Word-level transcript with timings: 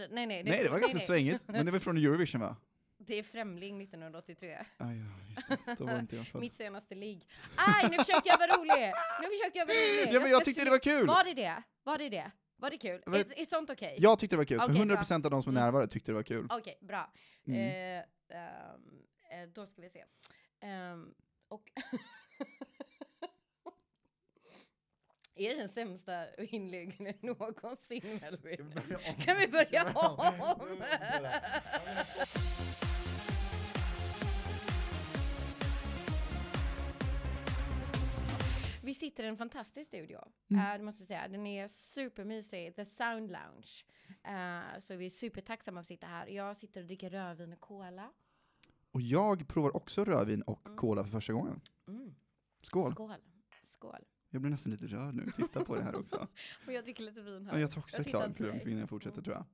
lite, 0.00 0.14
nej 0.14 0.26
nej. 0.26 0.44
Nej, 0.44 0.62
det 0.62 0.68
var 0.68 0.78
ganska 0.78 0.98
nej. 0.98 1.06
svängigt. 1.06 1.42
Men 1.46 1.66
det 1.66 1.72
var 1.72 1.78
från 1.78 1.96
Eurovision 1.96 2.40
va? 2.40 2.56
Det 2.98 3.18
är 3.18 3.22
Främling 3.22 3.82
1983. 3.82 4.54
Ah, 4.78 4.92
ja, 4.92 4.92
just 5.36 5.48
det. 5.48 5.74
Då 5.78 5.84
var 5.84 5.98
inte 5.98 6.16
jag 6.16 6.26
född. 6.26 6.40
Mitt 6.40 6.54
senaste 6.56 6.94
ligg. 6.94 7.26
Aj, 7.56 7.88
nu 7.90 7.98
försökte 7.98 8.28
jag 8.28 8.38
vara 8.38 8.52
rolig! 8.56 8.92
Nu 9.22 9.28
försökte 9.28 9.58
jag 9.58 9.66
vara 9.66 9.76
rolig! 9.76 10.14
Ja, 10.14 10.20
men 10.20 10.30
jag 10.30 10.40
ska 10.40 10.44
tyckte 10.44 10.64
det 10.64 10.70
var 10.70 10.78
kul! 10.78 11.06
Var 11.06 11.24
det 11.24 11.34
det? 11.34 11.62
Var 11.82 11.98
det 11.98 12.08
det? 12.08 12.30
Var 12.56 12.70
det 12.70 12.78
kul? 12.78 13.02
Men- 13.06 13.14
Är, 13.20 13.38
är 13.40 13.46
sånt 13.46 13.70
okej? 13.70 13.96
Jag 13.98 14.18
tyckte 14.18 14.36
det 14.36 14.38
var 14.38 14.44
kul, 14.44 14.60
så 14.60 14.64
Okej, 14.64 14.76
100% 14.76 15.24
av 15.24 15.30
de 15.30 15.42
som 15.42 15.52
är 15.56 15.60
Mm. 15.60 15.64
närvarande 15.66 15.92
tyckte 15.92 16.10
det 16.10 16.14
var 16.14 16.22
kul. 16.22 16.46
Okej, 16.50 16.78
bra. 16.80 17.12
Mm. 17.46 17.60
Eh, 17.60 17.98
eh, 19.40 19.48
då 19.54 19.66
ska 19.66 19.82
vi 19.82 19.90
se. 19.90 20.04
Ehm, 20.60 21.14
och... 21.48 21.62
är 25.34 25.54
det 25.54 25.60
den 25.60 25.68
sämsta 25.68 26.34
inläggen 26.36 27.14
någonsin, 27.20 28.18
Melvin? 28.20 28.72
Kan 29.18 29.38
vi 29.38 29.48
börja 29.48 29.92
om? 29.94 30.32
Vi 38.82 38.94
sitter 38.94 39.24
i 39.24 39.26
en 39.26 39.36
fantastisk 39.36 39.88
studio, 39.88 40.18
Mm. 40.50 40.66
eh, 40.72 40.78
det 40.78 40.84
måste 40.84 41.02
jag 41.02 41.06
säga. 41.08 41.28
Den 41.28 41.46
är 41.46 41.68
supermysig, 41.68 42.76
The 42.76 42.84
Sound 42.84 43.30
Lounge. 43.30 43.84
Eh, 44.24 44.78
så 44.80 44.96
vi 44.96 45.06
är 45.06 45.10
supertacksamma 45.10 45.80
att 45.80 45.86
sitta 45.86 46.06
här. 46.06 46.26
Jag 46.26 46.56
sitter 46.56 46.80
och 46.80 46.86
dricker 46.86 47.10
rödvin 47.10 47.52
och 47.52 47.60
cola. 47.60 48.12
Och 48.92 49.00
jag 49.00 49.48
provar 49.48 49.76
också 49.76 50.04
rödvin 50.04 50.42
och 50.42 50.66
Mm. 50.66 50.76
cola 50.78 51.04
för 51.04 51.10
första 51.10 51.32
gången. 51.32 51.60
Mm. 51.88 52.14
Skål! 52.62 52.90
Skål. 52.92 53.14
Skål. 53.70 54.04
Jag 54.34 54.40
blir 54.40 54.50
nästan 54.50 54.72
lite 54.72 54.86
rörd 54.86 55.14
nu, 55.14 55.26
titta 55.36 55.64
på 55.64 55.74
det 55.74 55.82
här 55.82 55.96
också. 55.96 56.28
Och 56.66 56.72
jag 56.72 56.84
dricker 56.84 57.02
lite 57.02 57.20
vin 57.20 57.46
här. 57.46 57.52
Ja, 57.52 57.60
jag 57.60 57.70
tar 57.70 57.80
också 57.80 57.96
Jag 57.96 58.06
klart 58.06 58.36
klunk 58.36 58.62
innan 58.62 58.78
jag 58.78 58.88
fortsätter 58.88 59.22
tror 59.22 59.36
jag. 59.36 59.46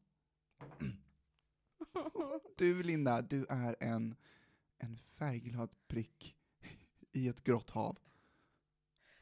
Du 2.56 2.82
Linda, 2.82 3.22
du 3.22 3.46
är 3.48 3.76
en, 3.80 4.16
en 4.78 4.96
färgglad 4.96 5.70
prick 5.88 6.36
i 7.12 7.28
ett 7.28 7.44
grått 7.44 7.70
hav. 7.70 7.98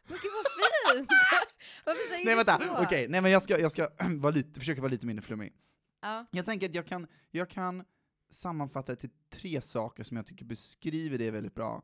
Men 0.06 0.18
gud 0.22 0.32
vad 0.32 0.96
fint! 0.96 1.10
Varför 1.84 2.08
säger 2.08 2.24
Nej 2.24 2.34
du 2.34 2.44
vänta, 2.44 2.58
så? 2.60 2.84
okej, 2.84 3.08
nej 3.08 3.20
men 3.20 3.30
jag 3.30 3.42
ska, 3.42 3.60
jag 3.60 3.72
ska 3.72 3.88
vara 4.18 4.34
lite, 4.34 4.60
försöka 4.60 4.80
vara 4.80 4.90
lite 4.90 5.06
mindre 5.06 5.22
flummig. 5.22 5.52
Ja. 6.00 6.26
Jag 6.30 6.44
tänker 6.44 6.68
att 6.68 6.74
jag 6.74 6.86
kan, 6.86 7.06
jag 7.30 7.50
kan 7.50 7.84
sammanfatta 8.30 8.92
det 8.92 8.96
till 8.96 9.10
tre 9.30 9.60
saker 9.60 10.04
som 10.04 10.16
jag 10.16 10.26
tycker 10.26 10.44
beskriver 10.44 11.18
det 11.18 11.30
väldigt 11.30 11.54
bra 11.54 11.82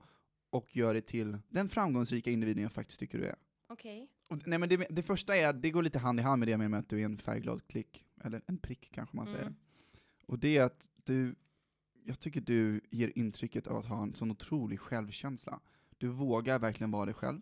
och 0.50 0.76
gör 0.76 0.94
det 0.94 1.00
till 1.00 1.38
den 1.48 1.68
framgångsrika 1.68 2.30
individen 2.30 2.62
jag 2.62 2.72
faktiskt 2.72 3.00
tycker 3.00 3.18
du 3.18 3.26
är. 3.26 3.36
Okej. 3.66 4.08
Och, 4.30 4.46
nej 4.46 4.58
men 4.58 4.68
det, 4.68 4.86
det 4.90 5.02
första 5.02 5.36
är, 5.36 5.52
det 5.52 5.70
går 5.70 5.82
lite 5.82 5.98
hand 5.98 6.20
i 6.20 6.22
hand 6.22 6.38
med 6.38 6.48
det 6.48 6.56
med 6.56 6.74
att 6.74 6.88
du 6.88 7.00
är 7.00 7.04
en 7.04 7.18
färgglad 7.18 7.66
klick, 7.66 8.06
eller 8.24 8.42
en 8.46 8.58
prick 8.58 8.90
kanske 8.92 9.16
man 9.16 9.26
säger. 9.26 9.42
Mm. 9.42 9.54
Och 10.26 10.38
det 10.38 10.56
är 10.56 10.64
att 10.64 10.90
du, 11.04 11.34
jag 12.04 12.20
tycker 12.20 12.40
du 12.40 12.80
ger 12.90 13.12
intrycket 13.18 13.66
av 13.66 13.76
att 13.76 13.86
ha 13.86 14.02
en 14.02 14.14
sån 14.14 14.30
otrolig 14.30 14.80
självkänsla. 14.80 15.60
Du 15.98 16.08
vågar 16.08 16.58
verkligen 16.58 16.90
vara 16.90 17.04
dig 17.04 17.14
själv, 17.14 17.40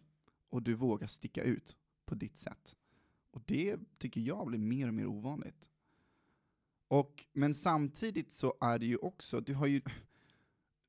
och 0.49 0.63
du 0.63 0.75
vågar 0.75 1.07
sticka 1.07 1.43
ut 1.43 1.77
på 2.05 2.15
ditt 2.15 2.39
sätt. 2.39 2.77
Och 3.31 3.43
det 3.47 3.79
tycker 3.99 4.21
jag 4.21 4.47
blir 4.47 4.59
mer 4.59 4.89
och 4.89 4.95
mer 4.95 5.07
ovanligt. 5.07 5.69
Och, 6.89 7.27
men 7.33 7.55
samtidigt 7.55 8.33
så 8.33 8.55
är 8.61 8.79
det 8.79 8.87
ju 8.87 8.97
också, 8.97 9.41
du 9.41 9.55
har 9.55 9.67
ju 9.67 9.83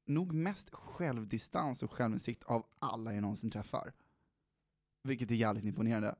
nog 0.05 0.33
mest 0.33 0.69
självdistans 0.69 1.83
och 1.83 1.91
självinsikt 1.91 2.43
av 2.43 2.65
alla 2.79 3.13
jag 3.13 3.21
någonsin 3.21 3.51
träffar. 3.51 3.93
Vilket 5.03 5.31
är 5.31 5.35
jävligt 5.35 5.65
imponerande. 5.65 6.15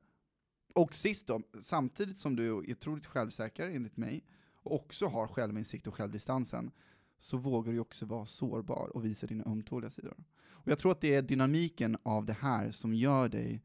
Och 0.74 0.94
sist 0.94 1.26
då, 1.26 1.42
samtidigt 1.60 2.18
som 2.18 2.36
du 2.36 2.46
är 2.46 2.52
otroligt 2.52 3.06
självsäker 3.06 3.68
enligt 3.68 3.96
mig, 3.96 4.24
och 4.62 4.74
också 4.74 5.06
har 5.06 5.26
självinsikt 5.26 5.86
och 5.86 5.94
självdistansen, 5.94 6.70
så 7.18 7.36
vågar 7.36 7.72
du 7.72 7.78
också 7.78 8.06
vara 8.06 8.26
sårbar 8.26 8.90
och 8.94 9.04
visa 9.04 9.26
dina 9.26 9.44
ömtåliga 9.44 9.90
sidor. 9.90 10.14
Och 10.46 10.68
jag 10.70 10.78
tror 10.78 10.92
att 10.92 11.00
det 11.00 11.14
är 11.14 11.22
dynamiken 11.22 11.96
av 12.02 12.26
det 12.26 12.32
här 12.32 12.70
som 12.70 12.94
gör 12.94 13.28
dig 13.28 13.62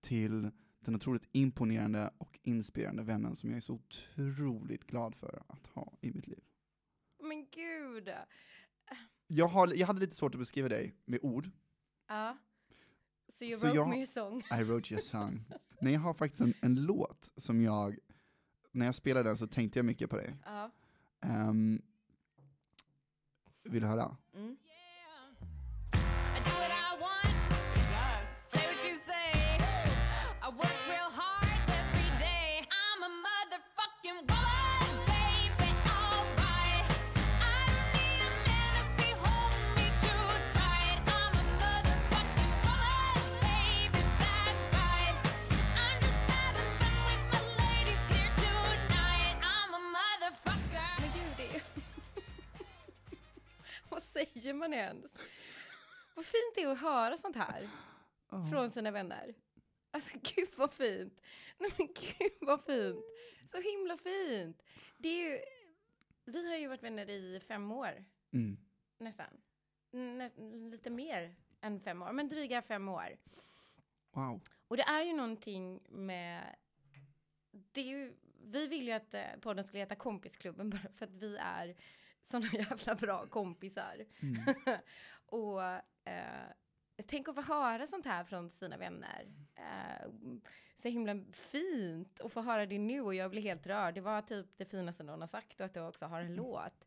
till 0.00 0.50
den 0.80 0.94
otroligt 0.94 1.28
imponerande 1.32 2.10
och 2.18 2.38
inspirerande 2.42 3.02
vännen 3.02 3.36
som 3.36 3.50
jag 3.50 3.56
är 3.56 3.60
så 3.60 3.74
otroligt 3.74 4.86
glad 4.86 5.14
för 5.14 5.42
att 5.46 5.66
ha 5.66 5.92
i 6.00 6.12
mitt 6.12 6.26
liv. 6.26 6.40
Men 7.22 7.46
gud! 7.50 8.10
Jag, 9.26 9.48
har, 9.48 9.74
jag 9.74 9.86
hade 9.86 10.00
lite 10.00 10.16
svårt 10.16 10.34
att 10.34 10.38
beskriva 10.38 10.68
dig 10.68 10.94
med 11.04 11.18
ord. 11.22 11.50
Ja. 12.08 12.36
So 13.38 13.44
you 13.44 13.58
Så 13.58 13.66
wrote 13.66 13.76
jag- 13.76 13.88
me 13.88 14.02
a 14.02 14.06
song. 14.06 14.42
I 14.60 14.62
wrote 14.62 14.94
you 14.94 14.98
a 14.98 15.02
song. 15.02 15.44
Men 15.80 15.92
jag 15.92 16.00
har 16.00 16.14
faktiskt 16.14 16.40
en, 16.40 16.54
en 16.60 16.74
låt 16.84 17.32
som 17.36 17.62
jag, 17.62 17.98
när 18.72 18.86
jag 18.86 18.94
spelade 18.94 19.28
den 19.28 19.38
så 19.38 19.46
tänkte 19.46 19.78
jag 19.78 19.86
mycket 19.86 20.10
på 20.10 20.16
dig. 20.16 20.36
Ja. 20.44 20.70
Um, 21.48 21.82
vill 23.62 23.82
du 23.82 23.88
höra? 23.88 24.16
Mm. 24.34 24.47
Man 54.54 54.74
ens? 54.74 55.14
Vad 56.14 56.24
fint 56.26 56.54
det 56.54 56.62
är 56.62 56.68
att 56.68 56.80
höra 56.80 57.16
sånt 57.16 57.36
här 57.36 57.68
från 58.50 58.70
sina 58.70 58.90
vänner. 58.90 59.34
Alltså 59.90 60.18
gud 60.36 60.48
vad 60.56 60.72
fint. 60.72 61.20
Nej 61.58 61.70
men 61.78 61.86
gud 61.86 62.32
vad 62.40 62.64
fint. 62.64 63.04
Så 63.52 63.60
himla 63.60 63.96
fint. 63.96 64.62
Det 64.98 65.08
är 65.08 65.30
ju... 65.30 65.40
Vi 66.24 66.48
har 66.48 66.56
ju 66.56 66.68
varit 66.68 66.82
vänner 66.82 67.10
i 67.10 67.40
fem 67.40 67.72
år, 67.72 68.04
Mm. 68.32 68.56
nästan. 68.98 69.26
Nä, 69.90 70.30
lite 70.70 70.90
mer 70.90 71.34
än 71.60 71.80
fem 71.80 72.02
år, 72.02 72.12
men 72.12 72.28
dryga 72.28 72.62
fem 72.62 72.88
år. 72.88 73.16
Wow. 74.10 74.40
Och 74.68 74.76
det 74.76 74.82
är 74.82 75.02
ju 75.02 75.12
någonting 75.12 75.80
med... 75.88 76.56
Det 77.50 77.80
är 77.80 77.84
ju, 77.84 78.12
vi 78.44 78.66
vill 78.66 78.86
ju 78.86 78.92
att 78.92 79.14
eh, 79.14 79.26
podden 79.40 79.64
skulle 79.64 79.80
heta 79.80 79.94
Kompisklubben 79.94 80.70
bara 80.70 80.88
för 80.96 81.04
att 81.06 81.12
vi 81.14 81.36
är 81.36 81.76
såna 82.30 82.46
jävla 82.52 82.94
bra 82.94 83.26
kompisar. 83.26 84.04
Mm. 84.20 84.54
och 85.26 85.62
eh, 86.04 86.50
tänk 87.06 87.28
att 87.28 87.34
få 87.34 87.40
höra 87.42 87.86
sånt 87.86 88.06
här 88.06 88.24
från 88.24 88.50
sina 88.50 88.76
vänner. 88.76 89.26
Eh, 89.56 90.08
så 90.78 90.88
himla 90.88 91.20
fint 91.32 92.20
att 92.20 92.32
få 92.32 92.40
höra 92.40 92.66
det 92.66 92.78
nu 92.78 93.00
och 93.00 93.14
jag 93.14 93.30
blir 93.30 93.42
helt 93.42 93.66
rörd. 93.66 93.94
Det 93.94 94.00
var 94.00 94.22
typ 94.22 94.46
det 94.56 94.64
finaste 94.64 95.02
någon 95.02 95.20
har 95.20 95.28
sagt 95.28 95.60
och 95.60 95.66
att 95.66 95.74
du 95.74 95.80
också 95.80 96.04
har 96.04 96.20
en 96.20 96.34
låt. 96.34 96.84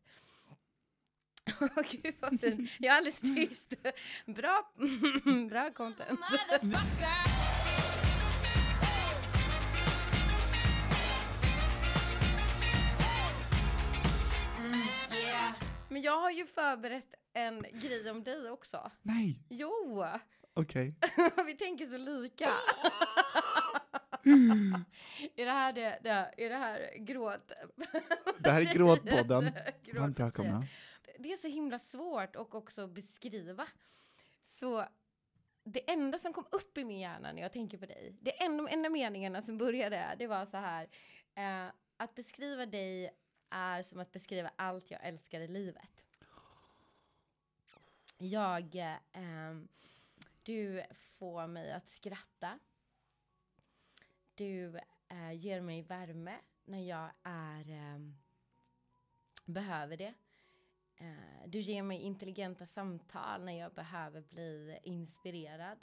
Åh 1.60 1.82
gud 1.90 2.14
vad 2.20 2.40
fint. 2.40 2.70
Jag 2.78 2.92
är 2.92 2.96
alldeles 2.96 3.20
tyst. 3.20 3.74
Bra, 4.26 4.72
bra 5.50 5.70
content. 5.70 6.20
Jag 16.12 16.20
har 16.20 16.30
ju 16.30 16.46
förberett 16.46 17.14
en 17.32 17.62
grej 17.72 18.10
om 18.10 18.24
dig 18.24 18.50
också. 18.50 18.90
Nej, 19.02 19.38
Jo, 19.48 20.04
okej. 20.54 20.94
vi 21.46 21.54
tänker 21.54 21.86
så 21.86 21.96
lika. 21.96 22.44
är 25.36 25.44
det 25.44 25.50
här 25.50 25.72
det, 25.72 25.98
det, 26.02 26.10
är 26.44 26.48
det 26.48 26.56
här 26.56 26.94
gråt? 26.98 27.52
Det 28.38 28.50
här 28.50 28.60
är 28.60 28.74
Gråtpodden. 28.74 29.50
Gråt- 29.84 30.00
Varmt 30.00 30.18
välkomna. 30.20 30.64
Det 31.18 31.32
är 31.32 31.36
så 31.36 31.48
himla 31.48 31.78
svårt 31.78 32.36
och 32.36 32.54
också 32.54 32.86
beskriva. 32.86 33.66
Så 34.42 34.84
det 35.64 35.90
enda 35.90 36.18
som 36.18 36.32
kom 36.32 36.44
upp 36.52 36.78
i 36.78 36.84
min 36.84 36.98
hjärna 37.00 37.32
när 37.32 37.42
jag 37.42 37.52
tänker 37.52 37.78
på 37.78 37.86
dig, 37.86 38.16
det 38.20 38.42
enda, 38.42 38.62
de 38.64 38.72
enda 38.72 38.90
meningarna 38.90 39.42
som 39.42 39.58
började, 39.58 40.14
det 40.18 40.26
var 40.26 40.46
så 40.46 40.56
här. 40.56 40.88
Eh, 41.34 41.72
att 41.96 42.14
beskriva 42.14 42.66
dig 42.66 43.10
är 43.52 43.82
som 43.82 44.00
att 44.00 44.12
beskriva 44.12 44.50
allt 44.56 44.90
jag 44.90 45.00
älskar 45.06 45.40
i 45.40 45.48
livet. 45.48 46.04
Jag, 48.18 48.76
eh, 48.76 49.54
du 50.42 50.84
får 51.18 51.46
mig 51.46 51.72
att 51.72 51.90
skratta. 51.90 52.58
Du 54.34 54.78
eh, 55.08 55.32
ger 55.32 55.60
mig 55.60 55.82
värme 55.82 56.38
när 56.64 56.88
jag 56.88 57.10
är, 57.22 57.70
eh, 57.70 57.98
behöver 59.44 59.96
det. 59.96 60.14
Eh, 60.96 61.46
du 61.46 61.60
ger 61.60 61.82
mig 61.82 61.98
intelligenta 61.98 62.66
samtal 62.66 63.44
när 63.44 63.58
jag 63.58 63.72
behöver 63.72 64.20
bli 64.20 64.78
inspirerad. 64.82 65.78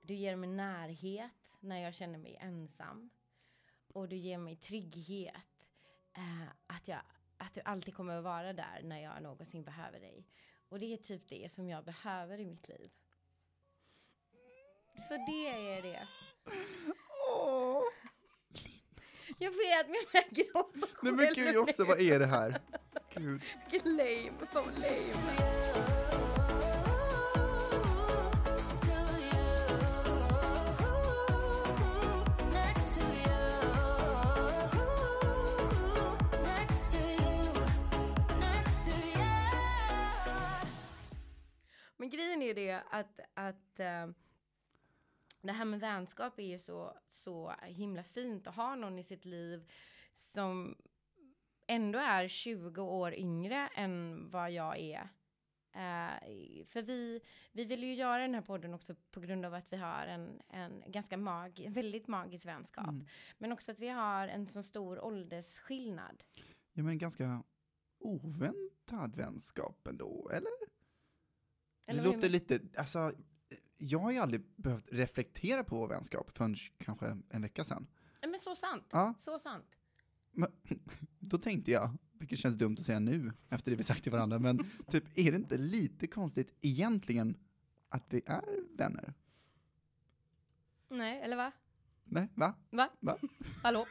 Du 0.00 0.14
ger 0.14 0.36
mig 0.36 0.50
närhet 0.50 1.30
när 1.60 1.78
jag 1.78 1.94
känner 1.94 2.18
mig 2.18 2.36
ensam. 2.40 3.10
Och 3.92 4.08
du 4.08 4.16
ger 4.16 4.38
mig 4.38 4.56
trygghet 4.56 5.61
eh, 6.16 6.48
att, 6.66 6.88
jag, 6.88 7.00
att 7.36 7.54
du 7.54 7.60
alltid 7.64 7.94
kommer 7.94 8.16
att 8.16 8.24
vara 8.24 8.52
där 8.52 8.80
när 8.82 9.02
jag 9.02 9.22
någonsin 9.22 9.64
behöver 9.64 10.00
dig. 10.00 10.26
Och 10.68 10.78
det 10.78 10.92
är 10.92 10.96
typ 10.96 11.28
det 11.28 11.52
som 11.52 11.68
jag 11.68 11.84
behöver 11.84 12.40
i 12.40 12.44
mitt 12.44 12.68
liv. 12.68 12.90
Så 15.08 15.14
det 15.16 15.48
är 15.48 15.82
det. 15.82 16.08
Åh. 17.30 17.82
Jag 19.38 19.50
vet, 19.50 19.86
men 19.88 19.96
jag 20.12 20.24
gråter 20.30 20.88
Nej 21.02 21.12
men 21.12 21.34
gud 21.34 21.56
också, 21.56 21.84
vad 21.84 22.00
är 22.00 22.18
det 22.18 22.26
här? 22.26 22.60
Gud. 23.14 23.42
Vilken 23.70 23.96
lame, 23.96 24.32
så 24.52 24.62
lame. 24.62 25.91
Grejen 42.12 42.42
är 42.42 42.54
det 42.54 42.82
att, 42.90 43.20
att 43.34 43.80
eh, 43.80 44.06
det 45.42 45.52
här 45.52 45.64
med 45.64 45.80
vänskap 45.80 46.38
är 46.38 46.46
ju 46.46 46.58
så, 46.58 46.92
så 47.10 47.54
himla 47.62 48.02
fint 48.02 48.46
att 48.46 48.54
ha 48.54 48.74
någon 48.74 48.98
i 48.98 49.04
sitt 49.04 49.24
liv 49.24 49.70
som 50.12 50.76
ändå 51.66 51.98
är 51.98 52.28
20 52.28 52.82
år 52.82 53.14
yngre 53.14 53.68
än 53.74 54.28
vad 54.30 54.50
jag 54.50 54.78
är. 54.78 55.08
Eh, 55.74 56.64
för 56.66 56.82
vi, 56.82 57.20
vi 57.52 57.64
vill 57.64 57.82
ju 57.82 57.94
göra 57.94 58.22
den 58.22 58.34
här 58.34 58.42
podden 58.42 58.74
också 58.74 58.94
på 59.10 59.20
grund 59.20 59.44
av 59.44 59.54
att 59.54 59.72
vi 59.72 59.76
har 59.76 60.06
en, 60.06 60.42
en 60.48 60.82
ganska 60.86 61.16
mag, 61.16 61.68
väldigt 61.70 62.08
magisk 62.08 62.46
vänskap. 62.46 62.88
Mm. 62.88 63.06
Men 63.38 63.52
också 63.52 63.72
att 63.72 63.78
vi 63.78 63.88
har 63.88 64.28
en 64.28 64.48
så 64.48 64.62
stor 64.62 65.04
åldersskillnad. 65.04 66.22
Ja 66.72 66.82
men 66.82 66.98
ganska 66.98 67.42
oväntad 67.98 69.16
vänskap 69.16 69.86
ändå, 69.86 70.30
eller? 70.32 70.61
Eller 71.86 72.02
det 72.02 72.08
låter 72.08 72.28
lite, 72.28 72.60
alltså, 72.76 73.12
jag 73.76 73.98
har 73.98 74.10
ju 74.10 74.18
aldrig 74.18 74.42
behövt 74.56 74.92
reflektera 74.92 75.64
på 75.64 75.76
vår 75.76 75.88
vänskap 75.88 76.30
förrän 76.36 76.56
kanske 76.78 77.18
en 77.30 77.42
vecka 77.42 77.64
sedan. 77.64 77.86
Nej, 78.22 78.30
Men 78.30 78.40
så 78.40 78.56
sant. 78.56 78.84
Ja, 78.90 79.14
Så 79.18 79.38
sant. 79.38 79.66
men, 80.30 80.52
då 81.18 81.38
tänkte 81.38 81.70
jag, 81.70 81.90
vilket 82.12 82.38
känns 82.38 82.54
dumt 82.54 82.76
att 82.78 82.84
säga 82.84 82.98
nu, 82.98 83.32
efter 83.48 83.70
det 83.70 83.76
vi 83.76 83.82
sagt 83.84 84.02
till 84.02 84.12
varandra, 84.12 84.38
men 84.38 84.58
typ, 84.90 85.04
är 85.18 85.30
det 85.32 85.36
inte 85.36 85.58
lite 85.58 86.06
konstigt 86.06 86.54
egentligen 86.60 87.36
att 87.88 88.04
vi 88.08 88.22
är 88.26 88.76
vänner? 88.76 89.14
Nej, 90.88 91.22
eller 91.22 91.36
va? 91.36 91.52
Nej, 92.04 92.28
va? 92.34 92.54
Va? 92.70 92.88
Va? 93.00 93.18
Hallå? 93.62 93.86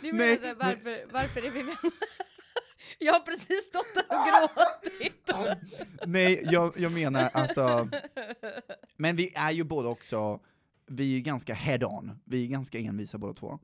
Du 0.00 0.12
Nej, 0.12 0.12
menar 0.12 0.46
här, 0.46 0.54
varför, 0.54 1.06
varför 1.12 1.42
är 1.42 1.50
vi 1.50 1.62
vänner? 1.62 1.92
Jag 3.06 3.12
har 3.12 3.20
precis 3.20 3.64
stått 3.66 3.94
där 3.94 4.04
och 4.08 4.26
gråtit. 4.26 5.30
Nej, 6.06 6.40
jag, 6.44 6.72
jag 6.76 6.92
menar 6.92 7.30
alltså, 7.34 7.88
men 8.96 9.16
vi 9.16 9.32
är 9.34 9.50
ju 9.52 9.64
båda 9.64 9.88
också, 9.88 10.40
vi 10.86 11.02
är 11.12 11.16
ju 11.16 11.20
ganska 11.20 11.54
head-on, 11.54 12.20
vi 12.24 12.44
är 12.44 12.48
ganska 12.48 12.78
envisa 12.78 13.18
båda 13.18 13.34
två. 13.34 13.58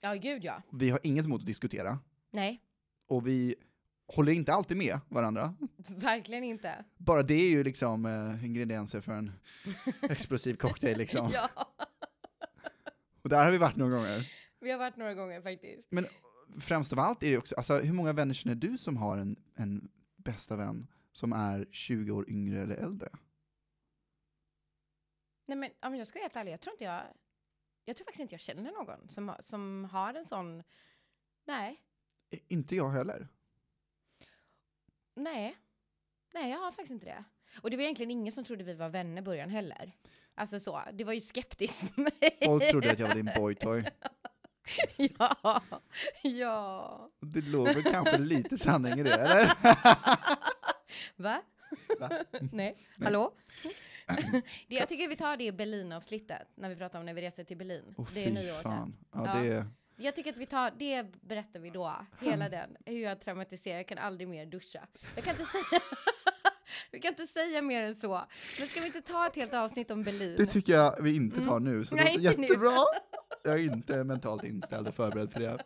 Ja, 0.00 0.14
gud 0.14 0.44
ja. 0.44 0.62
Vi 0.72 0.90
har 0.90 1.00
inget 1.02 1.24
emot 1.24 1.40
att 1.40 1.46
diskutera, 1.46 1.98
Nej, 2.30 2.60
och 3.08 3.26
vi 3.26 3.54
håller 4.06 4.32
inte 4.32 4.52
alltid 4.52 4.76
med 4.76 5.00
varandra. 5.08 5.54
verkligen 5.88 6.44
inte. 6.44 6.84
Bara 6.96 7.22
det 7.22 7.34
är 7.34 7.50
ju 7.50 7.64
liksom 7.64 8.06
eh, 8.06 8.44
ingredienser 8.46 9.00
för 9.00 9.12
en 9.12 9.32
explosiv 10.02 10.54
cocktail 10.56 10.98
liksom. 10.98 11.30
Ja, 11.32 11.48
Och 13.22 13.28
där 13.28 13.44
har 13.44 13.50
vi 13.52 13.58
varit 13.58 13.76
några 13.76 13.96
gånger. 13.96 14.30
vi 14.60 14.70
har 14.70 14.78
varit 14.78 14.96
några 14.96 15.14
gånger 15.14 15.40
faktiskt. 15.42 15.88
Men 15.90 16.06
främst 16.60 16.92
av 16.92 16.98
allt 16.98 17.22
är 17.22 17.30
det 17.30 17.38
också, 17.38 17.54
alltså 17.54 17.78
hur 17.78 17.92
många 17.92 18.12
vänner 18.12 18.34
känner 18.34 18.54
du 18.54 18.78
som 18.78 18.96
har 18.96 19.18
en, 19.18 19.36
en 19.54 19.88
bästa 20.16 20.56
vän 20.56 20.86
som 21.12 21.32
är 21.32 21.66
20 21.70 22.10
år 22.12 22.30
yngre 22.30 22.62
eller 22.62 22.76
äldre? 22.76 23.08
Nej 25.46 25.58
men 25.58 25.70
om 25.82 25.96
jag 25.96 26.06
ska 26.06 26.18
vara 26.18 26.24
helt 26.24 26.36
ärlig, 26.36 26.52
jag 26.52 26.60
tror 26.60 26.74
inte 26.74 26.84
jag, 26.84 27.02
jag 27.84 27.96
tror 27.96 28.04
faktiskt 28.04 28.20
inte 28.20 28.34
jag 28.34 28.40
känner 28.40 28.72
någon 28.72 29.08
som, 29.08 29.34
som 29.40 29.84
har 29.84 30.14
en 30.14 30.26
sån, 30.26 30.62
nej, 31.44 31.80
Inte 32.48 32.76
jag 32.76 32.90
heller. 32.90 33.28
nej, 35.14 35.56
nej 36.34 36.50
jag 36.50 36.58
har 36.58 36.72
faktiskt 36.72 36.90
inte 36.90 37.06
det. 37.06 37.24
Och 37.62 37.70
det 37.70 37.76
var 37.76 37.82
egentligen 37.82 38.10
ingen 38.10 38.32
som 38.32 38.44
trodde 38.44 38.64
vi 38.64 38.74
var 38.74 38.88
vänner 38.88 39.22
i 39.22 39.24
början 39.24 39.50
heller. 39.50 39.92
Alltså 40.34 40.60
så, 40.60 40.82
det 40.92 41.04
var 41.04 41.12
ju 41.12 41.20
skeptiskt. 41.20 41.94
Folk 42.44 42.70
trodde 42.70 42.92
att 42.92 42.98
jag 42.98 43.08
var 43.08 43.14
din 43.14 43.30
boytoy. 43.36 43.84
ja, 44.96 45.62
ja. 46.22 47.08
Det 47.20 47.40
låg 47.40 47.66
väl 47.66 47.82
kanske 47.82 48.18
lite 48.18 48.58
sanning 48.58 48.98
i 49.00 49.02
det, 49.02 49.14
eller? 49.14 49.52
Va? 51.22 51.42
Va? 52.00 52.10
Nej, 52.52 52.76
hallå? 53.04 53.32
det, 54.68 54.74
jag 54.74 54.88
tycker 54.88 55.08
vi 55.08 55.16
tar 55.16 55.36
det 55.36 55.52
Berlin-avsnittet, 55.52 56.48
när 56.54 56.68
vi 56.68 56.76
pratar 56.76 56.98
om 56.98 57.06
när 57.06 57.14
vi 57.14 57.22
reser 57.22 57.44
till 57.44 57.56
Berlin. 57.56 57.94
Åh 57.96 58.08
det 58.14 58.24
är 58.24 58.30
nyår 58.30 58.62
sedan. 58.62 58.96
Ja, 59.12 59.26
Ja. 59.26 59.40
det. 59.40 59.66
Jag 59.96 60.14
tycker 60.16 60.30
att 60.30 60.36
vi 60.36 60.46
tar, 60.46 60.72
det 60.78 61.06
berättar 61.20 61.60
vi 61.60 61.70
då, 61.70 61.94
hela 62.20 62.48
den, 62.48 62.76
hur 62.86 63.02
jag 63.02 63.20
traumatiserar, 63.20 63.76
jag 63.76 63.88
kan 63.88 63.98
aldrig 63.98 64.28
mer 64.28 64.46
duscha. 64.46 64.86
Jag 65.14 65.24
kan 65.24 65.30
inte 65.34 65.44
säga, 65.46 65.80
vi 66.92 67.00
kan 67.00 67.08
inte 67.08 67.26
säga 67.26 67.62
mer 67.62 67.82
än 67.82 67.94
så. 67.94 68.24
Men 68.58 68.68
ska 68.68 68.80
vi 68.80 68.86
inte 68.86 69.02
ta 69.02 69.26
ett 69.26 69.36
helt 69.36 69.54
avsnitt 69.54 69.90
om 69.90 70.02
Berlin? 70.02 70.34
Det 70.38 70.46
tycker 70.46 70.72
jag 70.72 71.02
vi 71.02 71.16
inte 71.16 71.44
tar 71.44 71.60
nu, 71.60 71.84
så 71.84 71.94
det 71.94 72.04
Nej, 72.04 72.18
låter 72.18 72.42
inte 72.42 72.52
nu. 72.58 72.64
Jag 73.44 73.54
är 73.54 73.58
inte 73.74 74.04
mentalt 74.04 74.44
inställd 74.44 74.88
och 74.88 74.94
förberedd 74.94 75.32
för 75.32 75.40
det. 75.40 75.64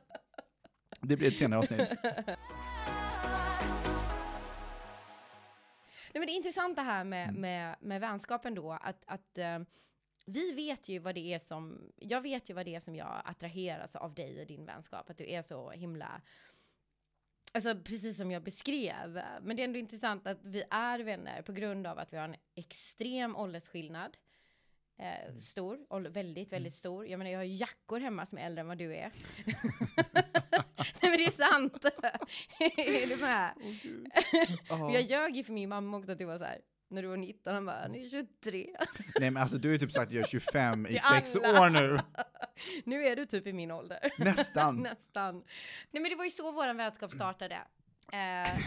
Det 1.00 1.16
blir 1.16 1.28
ett 1.28 1.38
senare 1.38 1.60
avsnitt. 1.60 1.92
Nej, 6.12 6.20
men 6.20 6.26
det 6.26 6.32
är 6.32 6.36
intressant 6.36 6.76
det 6.76 6.82
här 6.82 7.04
med, 7.04 7.28
Mm. 7.28 7.40
med, 7.40 7.76
med 7.80 8.00
vänskapen 8.00 8.54
då, 8.54 8.72
att, 8.72 9.02
att 9.06 9.38
eh, 9.38 9.58
vi 10.26 10.52
vet 10.52 10.88
ju 10.88 10.98
vad 10.98 11.14
det 11.14 11.34
är 11.34 11.38
som, 11.38 11.92
jag 11.96 12.20
vet 12.20 12.50
ju 12.50 12.54
vad 12.54 12.66
det 12.66 12.74
är 12.74 12.80
som 12.80 12.96
jag 12.96 13.22
attraheras 13.24 13.96
av 13.96 14.14
dig 14.14 14.40
och 14.40 14.46
din 14.46 14.64
vänskap, 14.64 15.10
att 15.10 15.18
du 15.18 15.30
är 15.30 15.42
så 15.42 15.70
himla, 15.70 16.20
alltså 17.52 17.74
precis 17.84 18.16
som 18.16 18.30
jag 18.30 18.42
beskrev. 18.42 19.22
Men 19.42 19.56
det 19.56 19.62
är 19.62 19.64
ändå 19.64 19.78
intressant 19.78 20.26
att 20.26 20.38
vi 20.44 20.62
är 20.70 20.98
vänner 20.98 21.42
på 21.42 21.52
grund 21.52 21.86
av 21.86 21.98
att 21.98 22.12
vi 22.12 22.16
har 22.16 22.24
en 22.24 22.36
extrem 22.54 23.36
åldersskillnad. 23.36 24.16
Eh, 24.98 25.38
stor, 25.40 25.78
ål- 25.90 26.08
väldigt, 26.08 26.52
väldigt 26.52 26.74
stor. 26.74 27.06
Jag 27.06 27.18
menar, 27.18 27.30
jag 27.30 27.38
har 27.38 27.44
ju 27.44 27.54
jackor 27.56 28.00
hemma 28.00 28.26
som 28.26 28.38
är 28.38 28.46
äldre 28.46 28.60
än 28.60 28.68
vad 28.68 28.78
du 28.78 28.94
är. 28.94 29.12
Nej 31.02 31.10
men 31.10 31.12
det 31.18 31.24
är 31.24 31.30
sant! 31.30 31.84
är 32.76 33.06
du 33.08 33.16
med? 33.16 33.52
Ja. 34.68 34.92
Jag 34.92 35.02
ljög 35.02 35.36
ju 35.36 35.44
för 35.44 35.52
min 35.52 35.68
mamma 35.68 35.96
också 35.96 36.12
att 36.12 36.18
du 36.18 36.24
var 36.24 36.38
så 36.38 36.44
här, 36.44 36.58
när 36.90 37.02
du 37.02 37.08
var 37.08 37.16
19, 37.16 37.54
han 37.54 37.66
bara, 37.66 37.88
ni 37.88 38.04
är 38.04 38.08
23. 38.08 38.66
Nej 39.20 39.30
men 39.30 39.36
alltså 39.42 39.58
du 39.58 39.68
har 39.68 39.72
ju 39.72 39.78
typ 39.78 39.92
sagt 39.92 40.08
att 40.08 40.12
jag 40.14 40.22
är 40.22 40.26
25 40.26 40.86
i 40.86 40.98
sex 40.98 41.36
år 41.36 41.70
nu. 41.70 41.98
Nu 42.84 43.06
är 43.06 43.16
du 43.16 43.26
typ 43.26 43.46
i 43.46 43.52
min 43.52 43.70
ålder. 43.70 43.98
Nästan. 44.18 44.76
Nästan. 44.76 45.34
Nej 45.90 46.02
men 46.02 46.10
det 46.10 46.16
var 46.16 46.24
ju 46.24 46.30
så 46.30 46.52
våran 46.52 46.76
vänskap 46.76 47.12
startade. 47.12 47.54
Eh, 48.12 48.58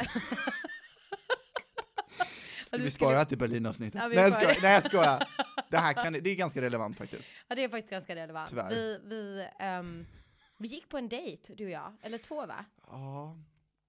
Ska 2.77 2.83
vi 2.83 2.91
skulle- 2.91 3.09
spara 3.11 3.25
till 3.25 3.37
Berlinavsnittet? 3.37 4.01
Ja, 4.01 4.07
nej, 4.07 4.17
jag 4.17 4.33
skojar, 4.33 4.53
det. 4.55 4.61
nej 4.61 4.73
jag 4.73 4.83
skojar. 4.85 5.27
Det 5.69 5.77
här 5.77 5.93
kan, 5.93 6.13
det 6.13 6.29
är 6.29 6.35
ganska 6.35 6.61
relevant 6.61 6.97
faktiskt. 6.97 7.27
Ja 7.47 7.55
det 7.55 7.63
är 7.63 7.69
faktiskt 7.69 7.91
ganska 7.91 8.15
relevant. 8.15 8.49
Tyvärr. 8.49 8.69
Vi, 8.69 8.99
vi, 9.03 9.47
ehm, 9.59 10.05
vi 10.57 10.67
gick 10.67 10.89
på 10.89 10.97
en 10.97 11.09
dejt, 11.09 11.53
du 11.55 11.65
och 11.65 11.71
jag. 11.71 11.93
Eller 12.01 12.17
två 12.17 12.45
va? 12.45 12.65
Ja. 12.87 13.37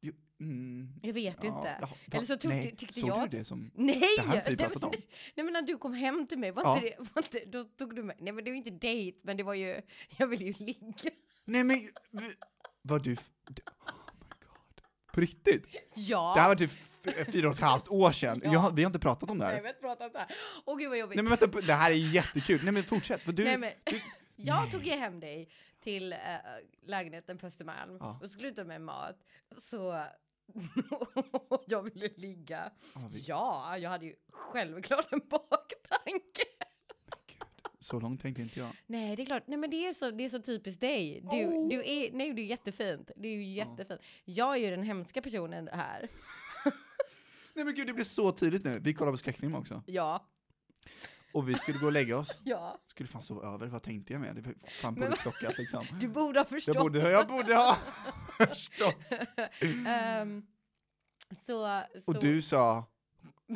Jo, 0.00 0.12
mm. 0.40 0.92
Jag 1.02 1.12
vet 1.12 1.36
Ja, 1.42 1.56
inte. 1.56 1.68
Eller 1.68 2.20
va? 2.20 2.26
så 2.26 2.36
tog- 2.36 2.50
nej, 2.50 2.74
tyckte 2.76 3.00
såg 3.00 3.08
jag- 3.10 3.30
du 3.30 3.38
det 3.38 3.44
som... 3.44 3.70
Nej! 3.74 4.00
Det 4.16 4.22
här 4.22 4.42
vi 4.50 4.56
Nej, 4.56 4.68
men- 4.74 4.84
om. 4.84 4.92
Nej 5.34 5.44
men 5.44 5.52
när 5.52 5.62
du 5.62 5.78
kom 5.78 5.92
hem 5.92 6.26
till 6.26 6.38
mig, 6.38 6.50
var 6.50 6.62
Ja. 6.62 6.74
inte 6.76 6.88
det, 6.88 6.96
var 7.14 7.22
inte, 7.22 7.44
då 7.58 7.64
tog 7.64 7.96
du 7.96 8.02
mig, 8.02 8.16
nej 8.20 8.32
men 8.32 8.44
det 8.44 8.50
var 8.50 8.56
inte 8.56 8.70
dejt, 8.70 9.18
men 9.22 9.36
det 9.36 9.42
var 9.42 9.54
ju, 9.54 9.80
jag 10.16 10.26
ville 10.26 10.44
ju 10.44 10.52
ligga. 10.58 11.10
Nej 11.44 11.64
men, 11.64 11.88
var 12.82 12.98
du... 12.98 13.16
På 15.12 15.20
riktigt? 15.20 15.66
Ja! 15.94 16.32
Det 16.34 16.40
här 16.40 16.48
var 16.48 16.56
typ 16.56 16.70
fyra 17.32 17.48
och 17.48 17.54
ett 17.54 17.60
halvt 17.60 17.88
år 17.88 18.12
sedan. 18.12 18.40
Ja. 18.44 18.52
Jag, 18.52 18.74
vi 18.76 18.82
har 18.82 18.88
inte 18.88 18.98
pratat 18.98 19.30
om 19.30 19.38
det 19.38 19.44
Nej, 19.44 19.54
här. 19.54 19.60
vi 19.62 19.66
har 19.68 19.72
inte 19.74 19.80
pratat 19.82 20.06
om 20.06 20.12
det 20.12 20.18
här. 20.18 20.28
Åh 20.64 20.78
gud 20.78 20.88
vad 20.88 20.98
jobbigt. 20.98 21.16
Nej 21.16 21.22
men 21.24 21.38
vänta, 21.38 21.60
det 21.60 21.72
här 21.72 21.90
är 21.90 21.94
jättekul. 21.94 22.60
Nej 22.64 22.72
men 22.72 22.84
fortsätt, 22.84 23.20
du... 23.26 23.44
Nej, 23.44 23.58
men, 23.58 23.72
du 23.84 24.00
jag 24.36 24.70
tog 24.70 24.86
ju 24.86 24.92
hem 24.92 25.20
dig 25.20 25.48
till 25.82 26.12
äh, 26.12 26.18
lägenheten 26.86 27.38
på 27.38 27.46
Östermalm 27.46 27.96
Ja. 28.00 28.18
och 28.22 28.30
skulle 28.30 28.50
ta 28.50 28.64
med 28.64 28.80
mat. 28.80 29.16
Så 29.70 30.04
jag 31.66 31.82
ville 31.82 32.08
ligga. 32.16 32.70
Ja, 32.94 33.08
vi- 33.12 33.24
Ja, 33.26 33.78
jag 33.78 33.90
hade 33.90 34.06
ju 34.06 34.14
självklart 34.32 35.12
en 35.12 35.20
baktanke. 35.30 36.42
Så 37.82 38.00
långt 38.00 38.22
tänkte 38.22 38.42
inte 38.42 38.58
jag. 38.58 38.68
Nej, 38.86 39.16
det 39.16 39.22
är 39.22 39.26
klart. 39.26 39.42
Nej, 39.46 39.58
men 39.58 39.70
det 39.70 39.86
är 39.86 39.92
så, 39.92 40.10
det 40.10 40.24
är 40.24 40.28
så 40.28 40.38
typiskt 40.42 40.80
dig. 40.80 41.20
Du, 41.30 41.46
Oh. 41.46 41.68
du 41.68 41.76
är, 41.76 42.12
nej, 42.12 42.32
du 42.32 42.42
är 42.42 42.46
jättefint. 42.46 43.10
Det 43.16 43.28
är 43.28 43.32
ju 43.32 43.44
jättefint. 43.44 44.00
Jag 44.24 44.52
är 44.54 44.56
ju 44.58 44.70
den 44.70 44.82
hemska 44.82 45.22
personen 45.22 45.68
här. 45.72 46.08
Nej 47.54 47.64
men 47.64 47.74
gud, 47.74 47.86
det 47.86 47.92
blir 47.92 48.04
så 48.04 48.32
tydligt 48.32 48.64
nu. 48.64 48.78
Vi 48.78 48.94
kollar 48.94 49.12
på 49.12 49.18
skräckfilm 49.18 49.54
också. 49.54 49.82
Ja. 49.86 50.26
Och 51.32 51.48
vi 51.48 51.54
skulle 51.54 51.78
gå 51.78 51.86
och 51.86 51.92
lägga 51.92 52.16
oss. 52.18 52.40
Ja, 52.44 52.78
Skulle 52.86 53.08
fan 53.08 53.22
sova 53.22 53.54
över, 53.54 53.66
vad 53.66 53.82
tänkte 53.82 54.12
jag 54.12 54.20
med? 54.20 54.34
Det 54.36 54.40
var 54.40 54.54
fan 54.68 54.94
Men- 54.94 55.10
påklockat 55.10 55.58
liksom. 55.58 55.84
du 56.00 56.08
borde 56.08 56.40
ha 56.40 56.44
förstått. 56.44 56.74
Jag 56.74 56.84
borde, 56.84 57.10
jag 57.10 57.28
borde 57.28 57.54
ha 57.54 57.78
förstått. 58.38 58.94
Ehm, 59.86 60.46
så, 61.46 61.80
Och 62.06 62.14
så, 62.14 62.20
du 62.20 62.42
sa, 62.42 62.84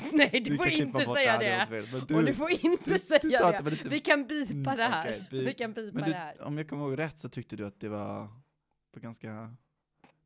nej 0.13 0.31
du 0.33 0.41
du 0.51 0.57
får 0.57 0.69
inte 0.69 1.05
säga 1.05 1.39
det 1.39 1.67
du 1.71 1.81
vill, 1.81 1.93
men 1.93 2.01
och 2.01 2.07
du, 2.07 2.23
du 2.27 2.35
får 2.35 2.51
inte 2.51 2.91
du 2.91 2.99
säga 2.99 3.47
att 3.47 3.53
det. 3.59 3.63
det 3.65 3.71
lite- 3.71 3.89
Vi 3.89 4.01
kan 4.01 4.27
bipa 4.27 4.53
Mm, 4.53 4.77
det 4.77 4.83
här. 4.85 5.05
okej, 5.07 5.25
bi- 5.31 5.45
Vi 5.45 5.55
kan 5.55 5.73
bipa 5.73 5.99
det 5.99 6.15
här. 6.15 6.35
du, 6.39 6.45
om 6.45 6.59
jag 6.59 6.69
kommer 6.69 6.85
ihåg 6.89 6.99
rätt 6.99 7.19
så 7.19 7.29
tyckte 7.29 7.57
du 7.57 7.67
att 7.67 7.81
det 7.81 7.89
var, 7.89 8.19
var 8.93 9.01
ganska, 9.01 9.55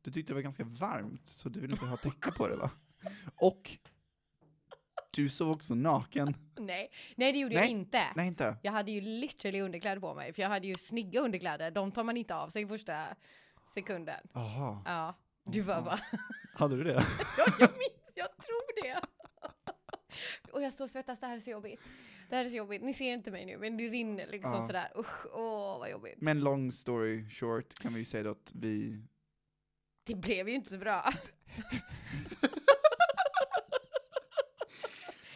du 0.01 0.11
tyckte 0.11 0.31
det 0.31 0.35
var 0.35 0.41
ganska 0.41 0.63
varmt, 0.63 1.29
så 1.29 1.49
du 1.49 1.59
ville 1.59 1.73
inte 1.73 1.85
ha 1.85 1.97
täcke 1.97 2.31
på 2.31 2.47
det 2.47 2.55
va? 2.55 2.69
Och 3.35 3.77
du 5.11 5.29
sov 5.29 5.51
också 5.51 5.75
naken. 5.75 6.35
Nej, 6.59 6.89
nej 7.15 7.31
det 7.33 7.39
gjorde 7.39 7.55
Nej, 7.55 7.63
jag 7.63 7.71
inte. 7.71 8.01
Nej 8.15 8.27
inte? 8.27 8.57
Jag 8.61 8.71
hade 8.71 8.91
ju 8.91 9.01
literally 9.01 9.61
underkläder 9.61 10.01
på 10.01 10.13
mig, 10.13 10.33
för 10.33 10.41
jag 10.41 10.49
hade 10.49 10.67
ju 10.67 10.73
snygga 10.75 11.19
underkläder. 11.21 11.71
De 11.71 11.91
tar 11.91 12.03
man 12.03 12.17
inte 12.17 12.35
av 12.35 12.49
sig 12.49 12.67
första 12.67 13.05
sekunden. 13.73 14.19
Jaha, 14.33 14.81
Ja, 14.85 15.15
du 15.51 15.61
var 15.61 15.81
bara, 15.81 15.99
hade 16.55 16.77
du 16.77 16.83
det? 16.83 16.93
ja, 17.37 17.45
jag 17.59 17.69
minns, 17.71 18.11
jag 18.15 18.27
tror 18.37 18.83
det. 18.83 18.99
Och 20.51 20.61
jag 20.61 20.73
står 20.73 20.85
och 20.85 20.91
svettas, 20.91 21.19
det 21.19 21.27
här 21.27 21.35
är 21.35 21.39
så 21.39 21.49
jobbigt. 21.49 21.79
Det 22.29 22.35
här 22.35 22.45
är 22.45 22.49
så 22.49 22.55
jobbigt, 22.55 22.81
ni 22.81 22.93
ser 22.93 23.13
inte 23.13 23.31
mig 23.31 23.45
nu, 23.45 23.57
men 23.57 23.77
det 23.77 23.87
rinner 23.89 24.27
liksom 24.27 24.51
Ja. 24.53 24.67
sådär. 24.67 24.91
Usch, 24.97 25.25
åh 25.33 25.79
vad 25.79 25.91
jobbigt. 25.91 26.15
Men 26.21 26.39
long 26.39 26.71
story 26.71 27.29
short 27.29 27.73
kan 27.79 27.93
vi 27.93 27.99
ju 27.99 28.05
säga 28.05 28.23
då 28.23 28.31
att 28.31 28.51
vi, 28.55 29.01
Det 30.03 30.15
blev 30.15 30.49
ju 30.49 30.55
inte 30.55 30.69
så 30.69 30.77
bra. 30.77 31.13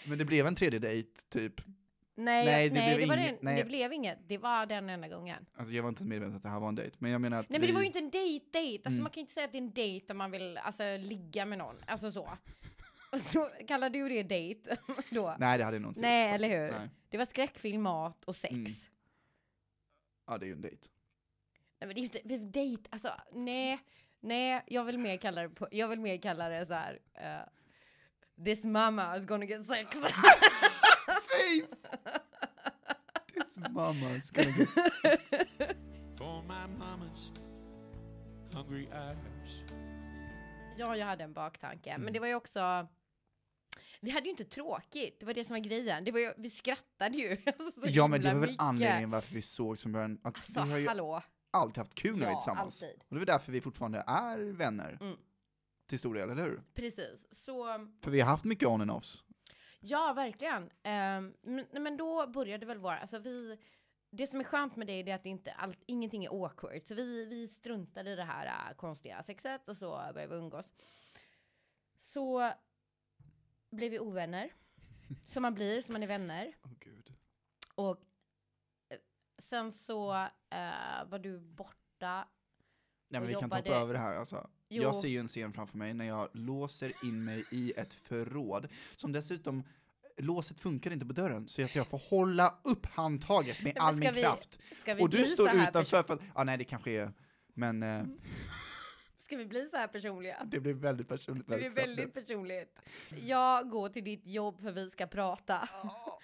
men 0.08 0.18
det 0.18 0.25
blev 0.25 0.48
en 0.48 0.56
tredje 0.56 0.80
dejt 0.80 1.10
typ. 1.30 1.62
Nej, 2.18 2.46
Nej, 2.46 2.70
det 2.70 2.75
nej 2.75 2.89
det, 2.89 2.96
blev 2.98 3.08
var 3.10 3.18
inget- 3.18 3.42
nej. 3.42 3.56
det 3.62 3.65
blev 3.68 3.94
inget. 3.94 4.18
Det 4.27 4.38
var 4.38 4.65
den 4.65 4.89
enda 4.89 5.08
gången. 5.08 5.46
Alltså 5.56 5.74
jag 5.74 5.84
var 5.84 5.89
inte 5.89 6.04
medveten 6.04 6.36
att 6.36 6.44
det 6.44 6.50
här 6.50 6.60
var 6.60 6.68
en 6.68 6.75
dejt, 6.75 6.96
men 7.00 7.12
jag 7.12 7.22
menar 7.22 7.39
att 7.39 7.50
Nej 7.50 7.60
vi, 7.60 7.68
men 7.68 7.68
det 7.68 7.74
var 7.74 7.82
ju 7.82 7.88
inte 7.88 8.00
en 8.00 8.10
dejt, 8.10 8.46
dejt. 8.51 8.82
Alltså 8.86 8.89
Mm. 8.96 9.04
man 9.04 9.12
kan 9.12 9.15
ju 9.15 9.22
inte 9.22 9.34
säga 9.34 9.46
att 9.46 9.51
det 9.51 9.58
är 9.58 9.62
en 9.62 9.72
dejt 9.74 10.12
om 10.13 10.18
man 10.18 10.32
vill 10.32 10.58
alltså, 10.58 10.84
ligga 10.98 11.46
med 11.46 11.58
någon. 11.58 11.75
Alltså 11.88 12.12
så. 12.12 12.38
Kallar 13.67 13.89
du 13.89 14.09
det 14.09 14.24
dejt 14.24 14.75
då? 15.09 15.35
Nej 15.39 15.57
det 15.57 15.63
hade 15.63 15.75
jag 15.75 15.81
nog 15.81 15.91
inte 15.91 16.01
Nej, 16.01 16.25
gjort, 16.27 16.35
eller 16.35 16.50
hur? 16.50 16.71
Nej. 16.79 16.89
Det 17.09 17.17
var 17.17 17.25
skräckfilm, 17.25 17.81
mat 17.81 18.24
och 18.25 18.35
sex. 18.35 18.53
Mm. 18.53 18.71
Ja 20.27 20.38
det 20.38 20.45
är 20.45 20.47
ju 20.47 20.53
en 20.53 20.62
dejt. 20.62 20.88
Nej 21.79 21.88
men 21.88 21.89
det 21.89 21.93
är 21.93 22.00
ju 22.00 22.05
inte, 22.05 22.21
vi- 22.24 22.38
dejt, 22.38 22.83
alltså 22.89 23.12
nej, 23.33 23.79
nej, 24.19 24.63
jag 24.67 24.83
vill 24.83 25.00
mer 25.00 25.17
kalla 25.17 25.41
det, 25.41 25.50
på, 25.50 25.67
jag 25.71 25.88
vill 25.88 26.00
mer 26.00 26.17
kalla 26.17 26.50
det 26.50 26.65
så 26.65 26.74
här. 26.74 27.00
eh, 27.13 27.39
This 28.45 28.63
mama 28.63 29.17
is 29.17 29.25
gonna 29.25 29.45
get 29.45 29.65
sex. 29.65 29.89
Fy! 31.31 31.62
This 33.33 33.57
mama 33.71 34.09
is 34.12 34.31
gonna 34.31 34.51
get... 34.57 34.69
for 36.17 36.41
my 36.43 36.67
mama's 36.79 37.31
hungry 38.53 38.88
eyes. 38.93 39.64
Ja, 40.77 40.96
jag 40.98 41.05
hade 41.05 41.24
en 41.24 41.34
baktanke, 41.34 41.89
men 41.91 42.01
Mm. 42.01 42.13
det 42.13 42.20
var 42.20 42.27
ju 42.27 42.36
också 42.36 42.88
vi 44.01 44.12
hade 44.12 44.25
ju 44.25 44.29
inte 44.32 44.46
tråkigt, 44.46 45.20
det 45.20 45.25
var 45.25 45.34
det 45.34 45.44
som 45.44 45.53
var 45.53 45.60
grejen. 45.62 46.03
Det 46.03 46.12
var 46.12 46.20
ju, 46.20 46.34
vi 46.38 46.50
skrattade 46.50 47.17
ju. 47.17 47.38
alltså, 47.60 47.82
så 47.82 47.88
Ja 47.89 48.08
men 48.08 48.22
det 48.22 48.27
var 48.34 48.39
väl 48.39 48.50
mycket. 48.50 48.62
anledningen 48.63 49.10
varför 49.12 49.34
vi 49.34 49.41
såg 49.41 49.79
som 49.79 49.91
början, 49.91 50.20
att 50.24 50.36
Alltså 50.36 50.63
vi 50.63 50.72
har 50.72 50.77
ju 50.77 50.88
hallå. 50.88 51.22
alltid 51.51 51.77
haft 51.77 51.96
kul 51.96 52.12
när 52.12 52.20
vi 52.20 52.25
är 52.25 52.29
Ja, 52.32 52.39
tillsammans. 52.39 52.84
alltid. 52.84 53.03
Och 53.10 53.15
det 53.15 53.22
är 53.22 53.25
därför 53.25 53.51
vi 53.51 53.62
fortfarande 53.62 54.03
är 54.08 54.38
vänner. 54.38 54.98
Mm. 55.01 55.17
Till 55.88 56.00
stor 56.00 56.15
del, 56.15 56.29
eller 56.29 56.44
hur? 56.44 56.63
Precis. 56.74 57.27
Så 57.32 57.63
För 58.03 58.12
vi 58.12 58.22
har 58.22 58.27
haft 58.29 58.46
mycket 58.46 58.67
on 58.67 58.82
and 58.82 58.91
offs. 58.91 59.24
ja, 59.79 60.13
verkligen. 60.13 60.70
Ehm, 60.84 61.34
men, 61.41 61.65
men 61.72 61.98
då 61.98 62.27
började 62.27 62.65
väl 62.65 62.77
vara, 62.79 62.98
alltså 62.98 63.20
vi, 63.20 63.58
det 64.15 64.27
som 64.27 64.39
är 64.39 64.43
skönt 64.43 64.75
med 64.75 64.88
det 64.88 64.93
är 64.93 65.15
att 65.15 65.24
det 65.24 65.29
inte, 65.29 65.51
allt, 65.51 65.79
ingenting 65.86 66.25
är 66.25 66.43
awkward. 66.43 66.81
Så 66.88 66.95
vi, 66.95 67.25
vi 67.25 67.48
struntade 67.48 68.12
i 68.12 68.15
det 68.15 68.24
här 68.24 68.69
äh, 68.72 68.75
konstiga 68.75 69.24
sexet 69.24 69.69
och 69.69 69.77
så 69.77 69.89
började 69.89 70.27
vi 70.27 70.36
umgås. 70.36 70.69
Så 72.00 72.51
blev 73.69 73.91
vi 73.91 74.00
ovänner. 74.00 74.53
Som 75.27 75.41
man 75.41 75.53
blir, 75.53 75.81
som 75.81 75.93
man 75.93 76.03
är 76.03 76.07
vänner. 76.07 76.53
Gud. 76.79 77.13
Och 77.75 78.01
eh, 78.89 78.98
sen 79.38 79.72
så 79.72 80.13
eh, 80.50 81.05
var 81.07 81.19
du 81.19 81.39
borta. 81.39 82.27
Nej 83.07 83.22
men 83.22 83.27
vi 83.27 83.34
kan 83.34 83.50
ta 83.50 83.57
jobbade- 83.57 83.75
över 83.75 83.93
det 83.93 84.00
här 84.00 84.15
alltså. 84.15 84.50
Jo. 84.69 84.84
Jag 84.84 84.95
ser 84.95 85.07
ju 85.07 85.19
en 85.19 85.27
scen 85.27 85.53
framför 85.53 85.77
mig 85.77 85.93
när 85.93 86.05
jag 86.05 86.29
låser 86.34 86.93
in 87.05 87.24
mig 87.25 87.45
i 87.51 87.74
ett 87.77 87.93
förråd, 87.93 88.67
som 88.95 89.12
dessutom 89.12 89.63
Låset 90.17 90.60
funkar 90.60 90.91
inte 90.91 91.05
på 91.05 91.13
dörren, 91.13 91.48
så 91.48 91.65
att 91.65 91.75
jag 91.75 91.88
får 91.88 91.98
hålla 91.98 92.57
upp 92.63 92.86
handtaget 92.86 93.63
med 93.63 93.77
all 93.77 93.95
min 93.95 94.13
vi- 94.13 94.22
kraft. 94.22 94.60
Och 95.00 95.10
du 95.10 95.25
står 95.25 95.55
utanför 95.55 96.03
för 96.03 96.13
att, 96.13 96.22
ja 96.36 96.43
nej 96.43 96.57
det 96.57 96.63
kanske 96.63 96.91
är, 96.91 97.13
men 97.53 97.84
eh, 97.84 98.03
Ska 99.25 99.38
vi 99.38 99.45
bli 99.45 99.67
så 99.67 99.77
här 99.77 99.88
personliga? 99.88 100.43
det 100.45 100.60
blir 100.60 100.74
väldigt 100.74 101.07
personligt. 101.07 101.48
Det 101.48 101.57
blir 101.57 101.69
väldigt 101.69 102.13
personligt. 102.13 102.79
Jag 103.10 103.69
går 103.69 103.89
till 103.89 104.03
ditt 104.03 104.27
jobb 104.27 104.62
för 104.62 104.72
vi 104.72 104.89
ska 104.89 105.07
prata. 105.07 105.69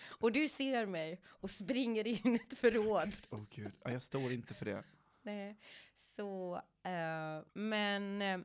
Och 0.07 0.31
du 0.31 0.47
ser 0.47 0.85
mig 0.85 1.21
och 1.25 1.49
springer 1.49 2.07
in 2.07 2.35
i 2.35 2.39
ett 2.49 2.59
förråd. 2.59 3.09
Åh 3.29 3.39
gud, 3.49 3.71
ja, 3.83 3.91
jag 3.91 4.03
står 4.03 4.31
inte 4.31 4.53
för 4.53 4.65
det. 4.65 4.83
Nej. 5.21 5.57
Så, 6.15 6.61
eh, 6.83 7.43
men, 7.53 8.21
eh, 8.21 8.39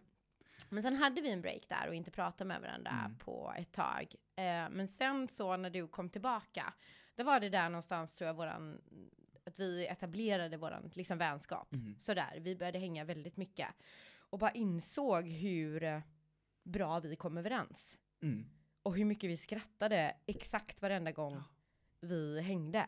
men 0.69 0.83
sen 0.83 0.97
hade 0.97 1.21
vi 1.21 1.31
en 1.33 1.41
break 1.43 1.69
där 1.69 1.89
och 1.89 1.95
inte 1.95 2.11
pratade 2.11 2.49
med 2.49 2.61
varandra 2.61 2.91
Mm. 3.05 3.19
på 3.19 3.55
ett 3.59 3.73
tag. 3.73 4.15
Eh, 4.37 4.69
men 4.71 4.89
sen 4.89 5.29
så 5.29 5.57
när 5.57 5.71
du 5.71 5.89
kom 5.89 6.09
tillbaka, 6.11 6.75
då 7.15 7.25
var 7.25 7.41
det 7.41 7.49
där 7.49 7.69
någonstans 7.69 8.13
tror 8.13 8.27
jag 8.27 8.35
våran, 8.35 8.81
att 9.47 9.59
vi 9.59 9.87
etablerade 9.87 10.57
våran 10.57 10.91
liksom 10.95 11.19
vänskap. 11.19 11.73
Mm. 11.73 11.99
Sådär, 11.99 12.39
vi 12.41 12.57
började 12.57 12.79
hänga 12.79 13.05
väldigt 13.05 13.37
mycket. 13.37 13.69
Och 14.19 14.39
bara 14.39 14.51
insåg 14.51 15.29
hur 15.29 16.03
bra 16.63 17.01
vi 17.01 17.17
kom 17.17 17.39
överens. 17.39 17.97
Mm. 18.23 18.47
Och 18.83 18.97
hur 18.97 19.05
mycket 19.05 19.31
vi 19.31 19.37
skrattade 19.37 20.17
exakt 20.27 20.83
varenda 20.83 21.13
gång 21.13 21.43
vi 22.01 22.41
hängde. 22.43 22.87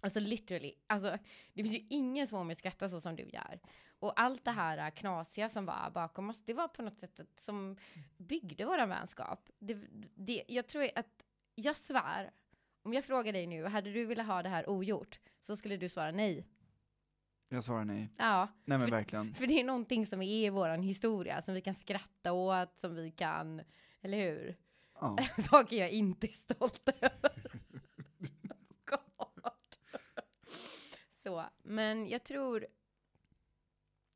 Alltså 0.00 0.20
literally, 0.20 0.74
alltså 0.86 1.18
det 1.52 1.62
finns 1.62 1.74
ju 1.74 1.86
ingen 1.90 2.26
som 2.26 2.38
får 2.38 2.44
mig 2.44 2.52
att 2.52 2.58
skratta 2.58 2.88
så 2.88 3.00
som 3.00 3.16
du 3.16 3.22
gör. 3.28 3.60
Och 4.04 4.20
allt 4.20 4.44
det 4.44 4.50
här 4.50 4.90
knasiga 4.90 5.48
som 5.48 5.66
var 5.66 5.90
bakom 5.90 6.30
oss, 6.30 6.40
det 6.44 6.54
var 6.54 6.68
på 6.68 6.82
något 6.82 6.98
sätt 6.98 7.20
som 7.36 7.76
byggde 8.16 8.64
våran 8.64 8.88
vänskap. 8.88 9.48
Det, 9.58 9.74
det, 10.14 10.44
jag 10.48 10.66
tror 10.66 10.88
att, 10.94 11.22
jag 11.54 11.76
svär, 11.76 12.30
om 12.82 12.92
jag 12.92 13.04
frågar 13.04 13.32
dig 13.32 13.46
nu, 13.46 13.64
hade 13.64 13.92
du 13.92 14.04
velat 14.04 14.26
ha 14.26 14.42
det 14.42 14.48
här 14.48 14.68
ogjort? 14.68 15.20
Så 15.40 15.56
skulle 15.56 15.76
du 15.76 15.88
svara 15.88 16.10
nej. 16.10 16.46
Jag 17.48 17.64
svarar 17.64 17.84
nej. 17.84 18.08
Ja, 18.18 18.48
Nej 18.64 18.78
men 18.78 18.88
För- 18.88 18.96
verkligen. 18.96 19.34
för 19.34 19.46
det 19.46 19.60
är 19.60 19.64
någonting 19.64 20.06
som 20.06 20.22
är 20.22 20.46
i 20.46 20.50
våran 20.50 20.82
historia, 20.82 21.42
som 21.42 21.54
vi 21.54 21.60
kan 21.60 21.74
skratta 21.74 22.32
åt, 22.32 22.80
som 22.80 22.94
vi 22.94 23.10
kan, 23.10 23.62
eller 24.00 24.18
hur? 24.18 24.56
Ja. 25.00 25.16
Saker 25.50 25.76
jag 25.76 25.90
inte 25.90 26.26
är 26.26 26.32
stolt 26.32 26.88
över. 27.00 27.32
Så, 31.22 31.44
men 31.62 32.08
jag 32.08 32.24
tror, 32.24 32.66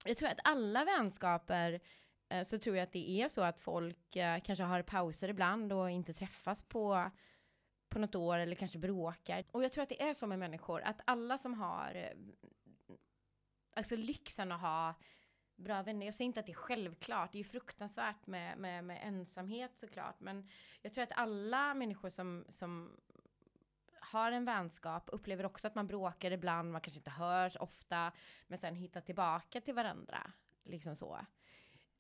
jag 0.09 0.17
tror 0.17 0.29
att 0.29 0.41
alla 0.45 0.85
vänskaper, 0.85 1.81
eh, 2.29 2.45
så 2.45 2.59
tror 2.59 2.77
jag 2.77 2.83
att 2.83 2.93
det 2.93 3.11
är 3.11 3.29
så 3.29 3.43
att 3.43 3.61
folk 3.61 4.17
eh, 4.17 4.41
kanske 4.41 4.65
har 4.65 4.83
pauser 4.83 5.29
ibland 5.29 5.73
och 5.73 5.91
inte 5.91 6.13
träffas 6.13 6.65
på, 6.65 7.11
på 7.89 7.99
något 7.99 8.15
år 8.15 8.39
eller 8.39 8.57
kanske 8.57 8.79
bråkar. 8.79 9.45
Och 9.51 9.65
jag 9.65 9.73
tror 9.73 9.83
att 9.83 9.89
det 9.89 10.03
är 10.03 10.15
så 10.15 10.27
med 10.27 10.39
människor, 10.39 10.81
att 10.81 11.01
alla 11.05 11.39
som 11.39 11.55
har 11.55 11.95
eh, 11.95 12.97
alltså 13.77 13.97
lyxen 13.97 14.53
att 14.53 14.61
ha 14.61 14.95
bra 15.57 15.83
vänner. 15.83 16.07
Jag 16.07 16.15
säger 16.15 16.27
inte 16.27 16.41
att 16.41 16.47
det 16.47 16.53
är 16.53 16.55
självklart, 16.55 17.33
det 17.33 17.39
är 17.39 17.43
ju 17.43 17.49
fruktansvärt 17.49 18.27
med, 18.27 18.59
med, 18.59 18.85
med 18.85 19.01
ensamhet 19.03 19.77
såklart, 19.77 20.21
men 20.21 20.49
jag 20.83 20.93
tror 20.93 21.05
att 21.05 21.13
alla 21.13 21.75
människor 21.75 22.09
som, 22.09 22.45
som 22.49 22.97
har 24.11 24.33
en 24.33 24.45
vänskap 24.45 25.09
upplever 25.13 25.47
också 25.47 25.67
att 25.67 25.75
man 25.75 25.87
bråkar 25.87 26.31
ibland, 26.31 26.73
man 26.73 26.81
kanske 26.81 26.99
inte 26.99 27.11
hörs 27.11 27.57
ofta, 27.57 28.13
men 28.47 28.59
sen 28.59 28.75
hittar 28.75 29.01
tillbaka 29.01 29.61
till 29.61 29.75
varandra. 29.75 30.33
Liksom 30.65 30.97
så. 30.97 31.21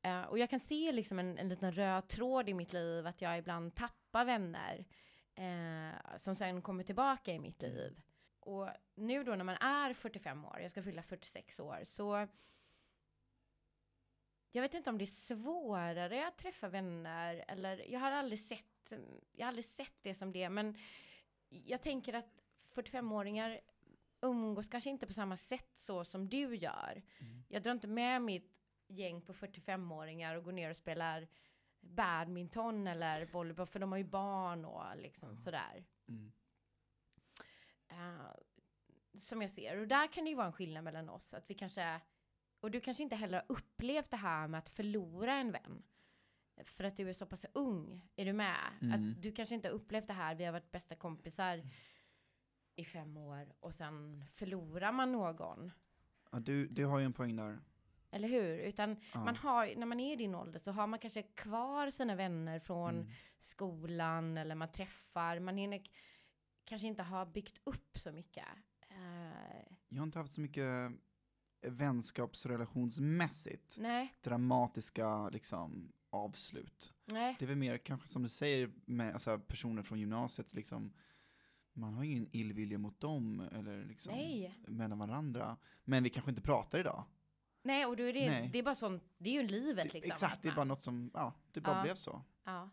Eh, 0.03 0.23
och 0.23 0.39
jag 0.39 0.51
kan 0.51 0.61
se 0.61 0.93
liksom 0.93 1.19
en, 1.19 1.39
en 1.39 1.49
liten 1.49 1.73
röd 1.73 2.09
tråd 2.09 2.49
i 2.49 2.55
mitt 2.55 2.73
liv, 2.73 3.07
att 3.07 3.23
jag 3.23 3.39
ibland 3.39 3.75
tappar 3.75 4.25
vänner 4.25 4.85
eh, 5.35 6.17
som 6.17 6.37
sen 6.37 6.63
kommer 6.63 6.85
tillbaka 6.85 7.33
i 7.33 7.39
mitt 7.39 7.63
liv. 7.63 8.01
Och 8.41 8.69
nu 8.95 9.25
då 9.25 9.35
när 9.35 9.45
man 9.45 9.57
är 9.57 9.95
45 9.95 10.45
år, 10.45 10.59
jag 10.61 10.71
ska 10.71 10.83
fylla 10.83 11.03
46 11.03 11.61
år, 11.61 11.81
så 11.85 12.29
jag 14.53 14.63
vet 14.63 14.75
inte 14.75 14.91
om 14.91 14.99
det 14.99 15.05
är 15.05 15.35
svårare 15.35 16.29
att 16.29 16.39
träffa 16.39 16.69
vänner 16.69 17.45
eller 17.49 17.91
jag 17.93 18.01
har 18.01 18.13
aldrig 18.13 18.41
sett, 18.41 18.93
jag 19.33 19.47
har 19.47 19.49
aldrig 19.49 19.65
sett 19.65 19.97
det 20.03 20.15
som 20.15 20.33
det, 20.33 20.49
men 20.49 20.77
jag 21.49 21.83
tänker 21.83 22.15
att 22.15 22.43
45-åringar 22.75 23.61
umgås 24.21 24.69
kanske 24.69 24.91
inte 24.91 25.07
på 25.07 25.13
samma 25.13 25.37
sätt 25.37 25.75
så 25.79 26.05
som 26.05 26.29
du 26.29 26.57
gör. 26.57 27.03
Mm. 27.21 27.45
Jag 27.49 27.63
drar 27.63 27.73
inte 27.73 27.89
med 27.89 28.23
mitt 28.23 28.59
gäng 28.89 29.23
på 29.23 29.33
45-åringar 29.33 30.35
och 30.35 30.45
går 30.45 30.53
ner 30.53 30.71
och 30.71 30.77
spelar 30.77 31.29
badminton 31.81 32.87
eller 32.87 33.27
volleyboll, 33.27 33.67
för 33.67 33.79
de 33.79 33.93
har 33.93 33.99
ju 33.99 34.05
barn 34.05 34.65
och 34.65 34.97
liksom 34.97 35.37
sådär. 35.37 35.85
Mm. 36.09 36.33
eh, 37.89 38.33
som 39.19 39.43
jag 39.43 39.51
ser. 39.51 39.77
Och 39.77 39.89
där 39.89 40.07
kan 40.13 40.25
det 40.25 40.31
ju 40.31 40.37
vara 40.37 40.47
en 40.47 40.53
skillnad 40.53 40.85
mellan 40.85 41.09
oss. 41.09 41.35
Att 41.35 41.51
vi 41.51 41.55
kanske, 41.55 42.01
och 42.61 42.71
du 42.71 42.81
kanske 42.81 43.03
inte 43.03 43.17
heller 43.17 43.39
har 43.39 43.47
upplevt 43.57 44.11
det 44.11 44.17
här 44.17 44.49
med 44.49 44.59
att 44.59 44.69
förlora 44.69 45.35
en 45.35 45.53
vän. 45.53 45.83
För 46.65 46.85
att 46.85 46.97
du 46.97 47.09
är 47.09 47.13
så 47.13 47.27
pass 47.27 47.47
ung. 47.55 48.09
Är 48.17 48.25
du 48.25 48.33
med? 48.33 48.57
Mm. 48.81 48.95
Att 48.95 49.23
du 49.23 49.33
kanske 49.33 49.55
inte 49.55 49.69
har 49.69 49.75
upplevt 49.75 50.07
det 50.07 50.13
här. 50.13 50.35
Vi 50.35 50.45
har 50.45 50.53
varit 50.53 50.73
bästa 50.73 50.95
kompisar 50.95 51.63
i 52.77 52.85
fem 52.85 53.17
år 53.17 53.53
och 53.61 53.75
sen 53.75 54.25
förlorar 54.35 54.93
man 54.93 55.13
någon. 55.13 55.71
Ja, 56.33 56.39
du, 56.41 56.67
du 56.67 56.85
har 56.85 56.99
ju 56.99 57.05
en 57.05 57.13
poäng 57.13 57.37
där. 57.37 57.59
Eller 58.11 58.29
hur? 58.29 58.59
Utan 58.59 58.97
Ja. 59.15 59.25
man 59.25 59.37
har, 59.37 59.75
när 59.77 59.87
man 59.87 60.01
är 60.01 60.13
i 60.13 60.17
din 60.17 60.35
ålder 60.35 60.59
så 60.59 60.73
har 60.73 60.87
man 60.87 60.99
kanske 60.99 61.23
kvar 61.23 61.91
sina 61.91 62.15
vänner 62.15 62.61
från 62.61 62.95
Mm. 62.95 63.07
skolan 63.39 64.39
eller 64.39 64.55
man 64.55 64.73
träffar. 64.73 65.41
Man 65.41 65.57
hinner 65.57 65.83
kanske 66.65 66.87
inte 66.89 67.03
ha 67.03 67.27
byggt 67.27 67.61
upp 67.65 67.99
så 67.99 68.13
mycket. 68.13 68.47
Eh, 68.89 69.73
Jag 69.89 69.99
har 69.99 70.05
inte 70.07 70.19
haft 70.19 70.33
så 70.33 70.41
mycket 70.41 70.93
vänskapsrelationsmässigt 71.61 73.77
nej, 73.79 74.15
dramatiska 74.23 75.29
liksom 75.29 75.93
avslut. 76.11 76.93
nej, 77.05 77.37
Det 77.39 77.45
är 77.45 77.47
väl 77.47 77.57
mer 77.57 77.79
kanske 77.79 78.09
som 78.09 78.23
du 78.23 78.29
säger 78.29 78.71
med 78.87 79.13
alltså, 79.13 79.39
personer 79.39 79.83
från 79.83 80.01
gymnasiet 80.01 80.55
liksom. 80.55 80.93
Man 81.73 81.95
har 81.95 82.05
ingen 82.05 82.29
illvilja 82.33 82.79
mot 82.79 83.01
dem 83.01 83.41
eller 83.53 83.85
liksom 83.85 84.13
nej. 84.15 84.59
mellan 84.69 84.99
varandra. 84.99 85.57
Men 85.85 86.03
vi 86.03 86.11
kanske 86.11 86.31
inte 86.31 86.43
pratar 86.43 86.79
idag. 86.79 87.05
Nej, 87.63 87.87
och 87.87 87.97
då 87.97 88.03
är 88.03 88.13
det, 88.13 88.31
Nej. 88.31 88.49
det 88.53 88.59
är 88.59 88.63
bara 88.63 88.75
sånt, 88.75 89.05
det 89.19 89.31
är 89.31 89.43
ju 89.43 89.49
livet 89.49 89.87
Det- 89.87 89.93
liksom. 89.95 90.13
Exakt, 90.13 90.43
det 90.43 90.49
är 90.49 90.55
bara 90.55 90.65
något 90.65 90.83
som, 90.83 91.11
ja, 91.15 91.35
det 91.53 91.61
bara 91.61 91.77
Ja. 91.77 91.83
blev 91.83 91.95
så. 91.95 92.25
Ja. 92.45 92.71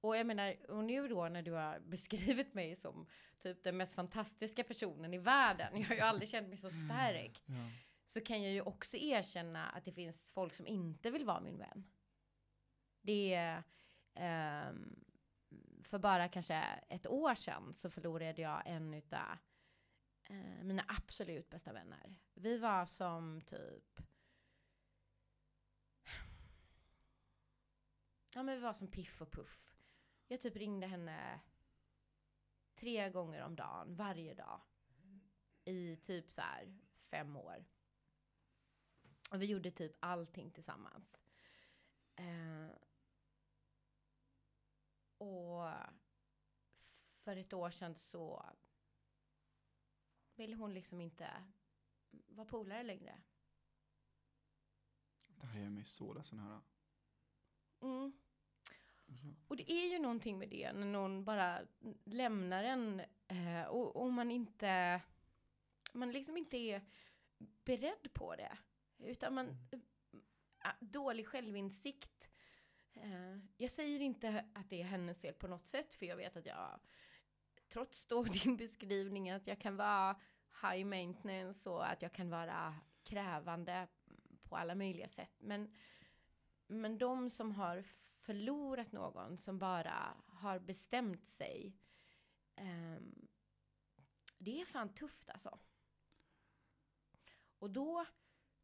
Och 0.00 0.16
jag 0.16 0.26
menar, 0.26 0.70
och 0.70 0.84
nu 0.84 1.08
då 1.08 1.28
när 1.28 1.42
du 1.42 1.52
har 1.52 1.80
beskrivit 1.80 2.54
mig 2.54 2.76
som 2.76 3.06
typ 3.38 3.64
den 3.64 3.76
mest 3.76 3.92
fantastiska 3.92 4.64
personen 4.64 5.14
i 5.14 5.18
världen, 5.18 5.80
jag 5.80 5.84
har 5.88 5.94
ju 5.94 6.00
aldrig 6.00 6.28
känt 6.28 6.48
mig 6.48 6.58
så 6.58 6.70
stark, 6.70 7.42
Ja. 7.46 7.54
så 8.06 8.20
kan 8.20 8.42
jag 8.42 8.52
ju 8.52 8.60
också 8.60 8.96
erkänna 8.96 9.66
att 9.68 9.84
det 9.84 9.92
finns 9.92 10.16
folk 10.34 10.54
som 10.54 10.66
inte 10.66 11.10
vill 11.10 11.24
vara 11.24 11.40
min 11.40 11.58
vän. 11.58 11.84
Det 13.00 13.34
är, 13.34 13.62
um, 14.70 15.04
för 15.84 15.98
bara 15.98 16.28
kanske 16.28 16.54
ett 16.88 17.06
år 17.06 17.34
sedan 17.34 17.74
så 17.74 17.90
förlorade 17.90 18.42
jag 18.42 18.62
en 18.66 18.94
utav 18.94 19.38
uh, 20.30 20.64
mina 20.64 20.84
absolut 20.88 21.50
bästa 21.50 21.72
vänner. 21.72 22.16
Vi 22.34 22.58
var 22.58 22.86
som 22.86 23.40
typ 23.40 24.00
Ja 28.34 28.42
men 28.42 28.54
vi 28.54 28.60
var 28.60 28.72
som 28.72 28.88
Piff 28.88 29.22
och 29.22 29.32
Puff. 29.32 29.74
Jag 30.26 30.40
typ 30.40 30.56
ringde 30.56 30.86
henne 30.86 31.40
tre 32.74 33.10
gånger 33.10 33.44
om 33.44 33.56
dagen, 33.56 33.94
varje 33.96 34.34
dag. 34.34 34.60
I 35.64 35.96
typ 35.96 36.30
så 36.30 36.40
här 36.40 36.78
fem 37.10 37.36
år. 37.36 37.64
Och 39.30 39.42
vi 39.42 39.46
gjorde 39.46 39.70
typ 39.70 39.96
allting 40.00 40.50
tillsammans. 40.50 41.27
Eh, 42.18 42.70
och 45.18 45.70
för 47.24 47.36
ett 47.36 47.52
år 47.52 47.70
sedan 47.70 47.94
så 47.94 48.44
ville 50.34 50.56
hon 50.56 50.74
liksom 50.74 51.00
inte 51.00 51.44
vara 52.10 52.46
polare 52.46 52.82
längre. 52.82 53.20
Det 55.26 55.46
här 55.46 55.60
gör 55.60 55.70
mig 55.70 55.84
så 55.84 56.14
ledsen 56.14 56.38
att 56.38 56.44
höra. 56.44 56.62
Mm. 57.80 58.12
Och 59.48 59.56
det 59.56 59.72
är 59.72 59.86
ju 59.92 59.98
någonting 59.98 60.38
med 60.38 60.48
det 60.48 60.72
när 60.72 60.86
någon 60.86 61.24
bara 61.24 61.66
lämnar 62.04 62.64
en 62.64 63.00
eh, 63.28 63.62
och, 63.62 63.96
och 63.96 64.12
man 64.12 64.30
inte 64.30 65.02
man 65.92 66.12
liksom 66.12 66.36
inte 66.36 66.56
är 66.56 66.82
beredd 67.64 68.12
på 68.12 68.36
det. 68.36 68.58
Utan 68.98 69.34
man 69.34 69.48
äh, 69.70 69.78
dålig 70.80 71.26
självinsikt. 71.26 72.30
Eh, 72.94 73.36
jag 73.56 73.70
säger 73.70 74.00
inte 74.00 74.44
att 74.54 74.70
det 74.70 74.82
är 74.82 74.86
hennes 74.86 75.20
fel 75.20 75.34
på 75.34 75.48
något 75.48 75.66
sätt 75.66 75.94
för 75.94 76.06
jag 76.06 76.16
vet 76.16 76.36
att 76.36 76.46
jag 76.46 76.80
trots 77.68 78.06
då 78.06 78.22
din 78.44 78.56
beskrivning 78.56 79.30
att 79.30 79.46
jag 79.46 79.60
kan 79.60 79.76
vara 79.76 80.20
high 80.62 80.84
maintenance 80.84 81.70
och 81.70 81.90
att 81.90 82.02
jag 82.02 82.12
kan 82.12 82.30
vara 82.30 82.74
krävande 83.02 83.88
på 84.42 84.56
alla 84.56 84.74
möjliga 84.74 85.08
sätt. 85.08 85.34
Men 85.38 85.74
men 86.68 86.98
de 86.98 87.30
som 87.30 87.52
har 87.52 87.84
förlorat 88.18 88.92
någon 88.92 89.38
som 89.38 89.58
bara 89.58 90.16
har 90.26 90.58
bestämt 90.58 91.28
sig. 91.28 91.76
ehm, 92.56 93.28
det 94.38 94.60
är 94.60 94.66
fan 94.66 94.94
tufft 94.94 95.30
alltså. 95.30 95.58
Och 97.58 97.70
då, 97.70 98.06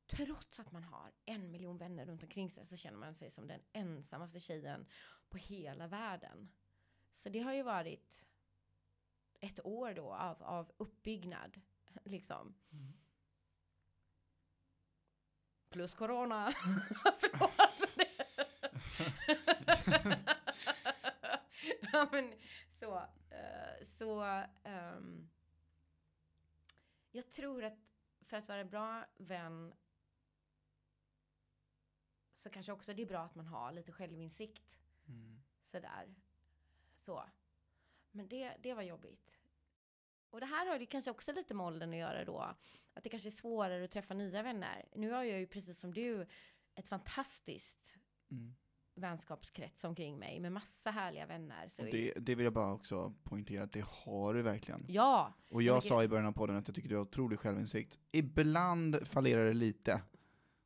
trots 0.06 0.60
att 0.60 0.72
man 0.72 0.84
har 0.84 1.12
en 1.24 1.50
miljon 1.50 1.78
vänner 1.78 2.06
runt 2.06 2.22
omkring 2.22 2.50
sig, 2.50 2.66
så 2.66 2.76
känner 2.76 2.98
man 2.98 3.14
sig 3.14 3.30
som 3.30 3.46
den 3.46 3.60
ensammaste 3.72 4.40
tjejen 4.40 4.86
på 5.28 5.38
hela 5.38 5.86
världen. 5.86 6.52
Så 7.16 7.28
det 7.28 7.40
har 7.40 7.52
ju 7.52 7.62
varit 7.62 8.28
ett 9.40 9.66
år 9.66 9.94
då 9.94 10.12
av, 10.14 10.42
av 10.42 10.72
uppbyggnad, 10.76 11.60
liksom. 12.04 12.54
Plus 15.68 15.94
corona. 15.94 16.52
Ja, 21.92 22.08
men 22.12 22.32
så. 22.80 22.96
eh, 23.30 23.86
så 23.98 24.22
ehm, 24.64 25.28
jag 27.10 27.30
tror 27.30 27.64
att 27.64 27.78
för 28.20 28.36
att 28.36 28.48
vara 28.48 28.60
en 28.60 28.68
bra 28.70 29.04
vän 29.16 29.74
så 32.44 32.50
kanske 32.50 32.72
också 32.72 32.94
det 32.94 33.02
är 33.02 33.06
bra 33.06 33.20
att 33.20 33.34
man 33.34 33.46
har 33.46 33.72
lite 33.72 33.92
självinsikt. 33.92 34.78
Mm. 35.08 35.40
Sådär. 35.70 36.14
Så. 36.98 37.24
Men 38.10 38.28
det, 38.28 38.56
det 38.62 38.74
var 38.74 38.82
jobbigt. 38.82 39.30
Och 40.30 40.40
det 40.40 40.46
här 40.46 40.66
har 40.66 40.78
ju 40.78 40.86
kanske 40.86 41.10
också 41.10 41.32
lite 41.32 41.54
med 41.54 41.66
åldern 41.66 41.90
att 41.90 41.96
göra 41.96 42.24
då. 42.24 42.40
Att 42.94 43.02
det 43.02 43.08
kanske 43.08 43.28
är 43.28 43.30
svårare 43.30 43.84
att 43.84 43.90
träffa 43.90 44.14
nya 44.14 44.42
vänner. 44.42 44.84
Nu 44.94 45.10
har 45.10 45.22
jag 45.22 45.38
ju 45.40 45.46
precis 45.46 45.80
som 45.80 45.94
du 45.94 46.26
ett 46.74 46.88
fantastiskt 46.88 47.96
Mm. 48.30 48.54
vänskapskrets 48.94 49.84
omkring 49.84 50.18
mig 50.18 50.40
med 50.40 50.52
massa 50.52 50.90
härliga 50.90 51.26
vänner. 51.26 51.68
Så 51.68 51.82
det, 51.82 52.12
det 52.16 52.34
vill 52.34 52.44
jag 52.44 52.52
bara 52.52 52.72
också 52.72 53.14
poängtera 53.22 53.62
att 53.62 53.72
det 53.72 53.84
har 53.88 54.34
du 54.34 54.42
verkligen. 54.42 54.84
Ja, 54.88 55.34
Och 55.50 55.62
Ja, 55.62 55.74
jag 55.74 55.82
sa 55.82 56.04
i 56.04 56.08
början 56.08 56.26
av 56.26 56.32
podden 56.32 56.56
att 56.56 56.68
jag 56.68 56.74
tycker 56.74 56.88
du 56.88 56.94
har 56.96 57.02
otrolig 57.02 57.38
självinsikt. 57.38 57.98
Ibland 58.12 59.08
fallerar 59.08 59.46
det 59.46 59.54
lite, 59.54 60.02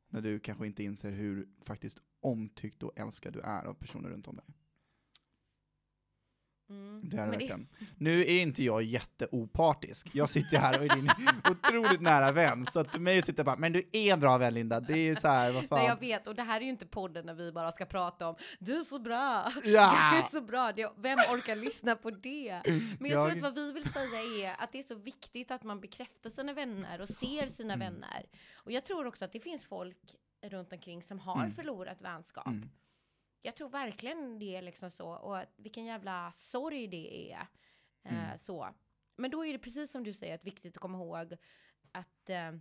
när 0.09 0.21
du 0.21 0.39
kanske 0.39 0.67
inte 0.67 0.83
inser 0.83 1.11
hur 1.11 1.47
faktiskt 1.61 1.97
omtyckt 2.21 2.83
och 2.83 2.99
älskad 2.99 3.33
du 3.33 3.39
är 3.39 3.65
av 3.65 3.73
personer 3.73 4.09
runt 4.09 4.27
om 4.27 4.35
dig 4.35 4.45
mm. 6.69 7.01
Det 7.03 7.07
är 7.07 7.09
det 7.11 7.17
Men 7.17 7.31
verkligen. 7.31 7.67
Nu 7.97 8.21
är 8.21 8.41
inte 8.41 8.63
jag 8.63 8.83
jätteopartisk. 8.83 10.07
Jag 10.11 10.29
sitter 10.29 10.57
här 10.57 10.79
och 10.79 10.85
är 10.85 10.95
din 10.95 11.09
otroligt 11.51 12.01
nära 12.01 12.31
vän, 12.31 12.65
så 12.73 12.79
att 12.79 12.91
för 12.91 12.99
mig 12.99 13.21
sitter 13.21 13.39
jag 13.39 13.45
bara, 13.45 13.55
men 13.55 13.73
du 13.73 13.83
är 13.91 14.13
en 14.13 14.19
bra 14.19 14.37
vän 14.37 14.53
Linda, 14.53 14.79
det 14.79 15.09
är 15.09 15.15
så 15.15 15.27
här, 15.27 15.51
vad 15.51 15.63
Nej, 15.71 15.85
jag 15.85 15.87
fan. 15.89 15.99
vet, 15.99 16.27
och 16.27 16.35
det 16.35 16.43
här 16.43 16.59
är 16.61 16.63
ju 16.63 16.69
inte 16.69 16.85
podden 16.85 17.25
när 17.25 17.33
vi 17.33 17.51
bara 17.51 17.71
ska 17.71 17.85
prata 17.85 18.27
om 18.27 18.35
du 18.59 18.77
är 18.79 18.83
så 18.83 18.99
bra, 18.99 19.45
du 19.63 19.71
Ja! 19.71 20.17
är 20.17 20.31
så 20.31 20.41
bra, 20.41 20.71
det, 20.71 20.91
vem 20.97 21.17
orkar 21.19 21.55
lyssna 21.55 21.95
på 21.95 22.11
det? 22.11 22.61
Men 22.65 23.11
jag, 23.11 23.11
Jag- 23.11 23.25
tror 23.29 23.37
att 23.37 23.41
vad 23.43 23.55
vi 23.55 23.71
vill 23.73 23.93
säga 23.93 24.49
är 24.51 24.63
att 24.63 24.71
det 24.71 24.79
är 24.79 24.83
så 24.83 24.95
viktigt 24.95 25.51
att 25.51 25.63
man 25.63 25.79
bekräftar 25.81 26.29
sina 26.29 26.53
vänner 26.53 27.01
och 27.01 27.07
ser 27.09 27.47
sina 27.47 27.73
Mm. 27.73 27.79
vänner. 27.93 28.25
Och 28.55 28.71
jag 28.71 28.85
tror 28.85 29.07
också 29.07 29.25
att 29.25 29.31
det 29.31 29.39
finns 29.39 29.65
folk 29.65 29.97
runt 30.43 30.73
omkring 30.73 31.03
som 31.03 31.19
har 31.19 31.43
Mm. 31.43 31.55
förlorat 31.55 32.01
vänskap. 32.01 32.47
Mm. 32.47 32.69
Jag 33.41 33.55
tror 33.55 33.69
verkligen 33.69 34.39
det 34.39 34.55
är 34.55 34.61
liksom 34.61 34.91
så, 34.91 35.09
och 35.09 35.39
vilken 35.55 35.85
jävla 35.85 36.31
sorg 36.31 36.87
det 36.87 37.31
är. 37.33 37.47
Eh, 38.03 38.23
Mm. 38.25 38.37
så. 38.37 38.73
Men 39.15 39.31
då 39.31 39.45
är 39.45 39.53
det 39.53 39.59
precis 39.59 39.91
som 39.91 40.03
du 40.03 40.13
säger, 40.13 40.35
att 40.35 40.43
viktigt 40.43 40.75
att 40.77 40.81
komma 40.81 40.97
ihåg 40.97 41.37
att 41.91 42.29
eh, 42.29 42.51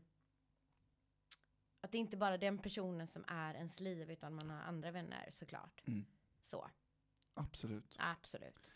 att 1.80 1.92
det 1.92 1.98
inte 1.98 2.16
bara 2.16 2.34
är 2.34 2.38
den 2.38 2.58
personen 2.58 3.08
som 3.08 3.24
är 3.28 3.54
ens 3.54 3.80
liv, 3.80 4.10
utan 4.10 4.34
man 4.34 4.50
har 4.50 4.60
andra 4.60 4.90
vänner 4.90 5.28
såklart. 5.30 5.82
Mm. 5.86 6.04
Så, 6.42 6.70
Absolut. 7.34 7.96
absolut. 7.98 8.72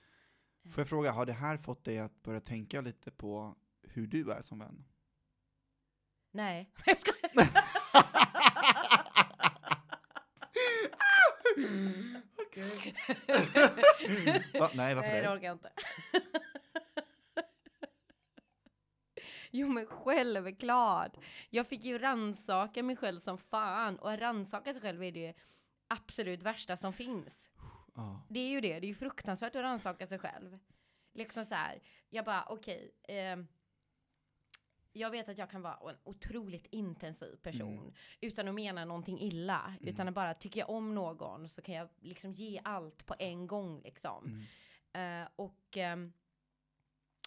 Får 0.64 0.80
jag 0.80 0.88
fråga, 0.88 1.12
har 1.12 1.26
det 1.26 1.32
här 1.32 1.56
fått 1.56 1.84
dig 1.84 1.98
att 1.98 2.22
börja 2.22 2.40
tänka 2.40 2.80
lite 2.80 3.10
på 3.10 3.54
hur 3.82 4.06
du 4.06 4.32
är 4.32 4.42
som 4.42 4.58
vän? 4.58 4.84
Nej, 6.30 6.70
jag 6.86 7.00
skojar. 7.00 7.30
Okej. 12.46 12.94
Va? 14.60 14.70
Nej, 14.74 14.94
varför 14.94 15.08
Nej, 15.08 15.20
det 15.22 15.26
det? 15.28 15.32
orkar 15.32 15.46
jag 15.46 15.54
inte. 15.54 15.72
Jo 19.54 19.68
men 19.68 19.86
självklart. 19.86 21.16
Jag 21.50 21.66
fick 21.66 21.84
ju 21.84 21.98
ransaka 21.98 22.82
mig 22.82 22.96
själv 22.96 23.20
som 23.20 23.38
fan. 23.38 23.98
Och 23.98 24.12
att 24.12 24.20
rannsaka 24.20 24.72
sig 24.72 24.82
själv 24.82 25.02
är 25.04 25.12
det 25.12 25.34
absolut 25.88 26.42
värsta 26.42 26.76
som 26.76 26.92
finns. 26.92 27.50
Ja. 27.94 28.26
Det 28.28 28.40
är 28.40 28.48
ju 28.48 28.60
det, 28.60 28.80
det 28.80 28.86
är 28.86 28.88
ju 28.88 28.94
fruktansvärt 28.94 29.56
att 29.56 29.62
rannsaka 29.62 30.06
sig 30.06 30.18
själv. 30.18 30.58
Liksom 31.14 31.46
så 31.46 31.54
här, 31.54 31.82
jag 32.10 32.24
bara 32.24 32.44
okej. 32.48 32.90
ehm, 33.08 33.46
jag 34.92 35.10
vet 35.10 35.28
att 35.28 35.38
jag 35.38 35.50
kan 35.50 35.62
vara 35.62 35.90
en 35.90 35.96
otroligt 36.04 36.66
intensiv 36.70 37.36
person 37.36 37.78
Mm. 37.78 37.92
utan 38.20 38.48
att 38.48 38.54
mena 38.54 38.84
någonting 38.84 39.20
illa. 39.20 39.74
Utan 39.80 40.08
att 40.08 40.14
bara 40.14 40.34
tycker 40.34 40.60
jag 40.60 40.70
om 40.70 40.94
någon 40.94 41.48
så 41.48 41.62
kan 41.62 41.74
jag 41.74 41.88
liksom 42.00 42.32
ge 42.32 42.60
allt 42.64 43.06
på 43.06 43.14
en 43.18 43.46
gång 43.46 43.80
liksom. 43.84 44.24
Mm. 44.92 45.22
Eh, 45.22 45.28
och, 45.36 45.76
ehm, 45.76 46.12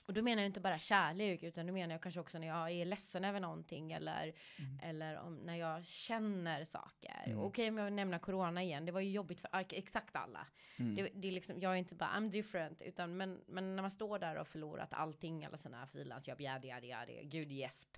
och 0.06 0.13
då 0.13 0.22
menar 0.22 0.41
jag 0.41 0.50
inte 0.50 0.60
bara 0.60 0.80
kärlek 0.80 1.44
utan 1.44 1.68
då 1.68 1.74
menar 1.74 1.94
jag 1.94 2.02
kanske 2.02 2.20
också 2.20 2.39
när 2.39 2.48
jag 2.48 2.72
är 2.72 2.86
ledsen 2.86 3.26
över 3.26 3.39
någonting 3.39 3.91
eller, 3.91 4.34
Mm. 4.60 4.80
eller 4.84 5.18
om, 5.20 5.36
när 5.36 5.56
jag 5.56 5.86
känner 5.86 6.65
saker. 6.65 7.24
Mm. 7.26 7.39
Okej 7.39 7.70
om 7.70 7.78
jag 7.78 7.94
nämner 7.94 8.20
corona 8.20 8.63
igen, 8.63 8.86
det 8.86 8.91
var 8.91 9.02
ju 9.02 9.12
jobbigt 9.12 9.39
för 9.39 9.48
ak- 9.50 9.74
exakt 9.78 10.15
alla. 10.15 10.48
Mm. 10.78 10.96
Det, 10.96 11.10
det 11.13 11.28
är 11.28 11.32
liksom, 11.32 11.60
jag 11.62 11.72
är 11.72 11.76
inte 11.76 11.96
bara 11.96 12.10
I'm 12.10 12.30
different, 12.30 12.82
utan 12.82 13.18
men, 13.18 13.41
men 13.48 13.76
när 13.76 13.82
man 13.82 13.91
står 13.91 14.20
där 14.20 14.36
och 14.36 14.48
förlorat 14.48 14.94
allting, 14.94 15.46
alla 15.46 15.58
sina 15.58 15.88
frilansjobb, 15.88 16.41
yadi 16.41 16.68
yadi 16.68 16.88
yadi, 16.88 17.24
gud 17.24 17.52
gäsp. 17.52 17.98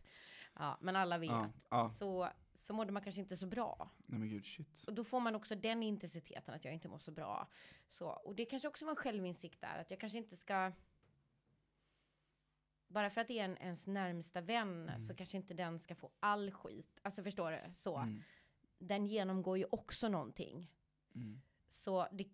Ja, 0.60 0.78
men 0.82 0.96
alla 0.96 1.18
vet. 1.18 1.30
Ja, 1.30 1.50
ja. 1.70 1.90
Så, 1.90 2.30
så 2.56 2.74
mådde 2.74 2.92
man 2.92 3.04
kanske 3.04 3.22
inte 3.22 3.38
så 3.38 3.48
bra. 3.48 3.90
Nej 4.06 4.20
men 4.20 4.30
gud, 4.30 4.46
shit. 4.46 4.84
Och 4.88 4.94
då 4.94 5.04
får 5.04 5.20
man 5.20 5.36
också 5.36 5.56
den 5.56 5.84
intensiteten 5.84 6.54
att 6.56 6.66
jag 6.66 6.74
inte 6.74 6.88
mår 6.88 6.98
så 7.00 7.12
bra. 7.12 7.48
Så, 7.88 8.08
och 8.08 8.36
det 8.36 8.46
kanske 8.46 8.68
också 8.68 8.86
var 8.86 8.92
en 8.92 8.96
självinsikt 8.96 9.62
där, 9.62 9.78
att 9.82 9.92
jag 9.92 10.00
kanske 10.00 10.18
inte 10.18 10.36
ska... 10.38 10.72
Bara 12.88 13.10
för 13.10 13.22
att 13.22 13.28
det 13.28 13.40
är 13.40 13.46
en, 13.46 13.58
ens 13.58 13.86
närmsta 13.86 14.42
vän 14.42 14.92
så 15.00 15.16
kanske 15.16 15.38
inte 15.38 15.54
den 15.54 15.80
ska 15.80 15.96
få 15.96 16.12
all 16.20 16.52
skit. 16.52 17.00
Alltså 17.02 17.24
förstår 17.24 17.52
du? 17.52 17.74
Så. 17.78 17.98
Mm. 17.98 18.24
Den 18.80 19.06
genomgår 19.06 19.58
ju 19.58 19.66
också 19.72 20.10
någonting. 20.10 20.72
Mm. 21.16 21.42
Så 21.72 22.08
det 22.12 22.28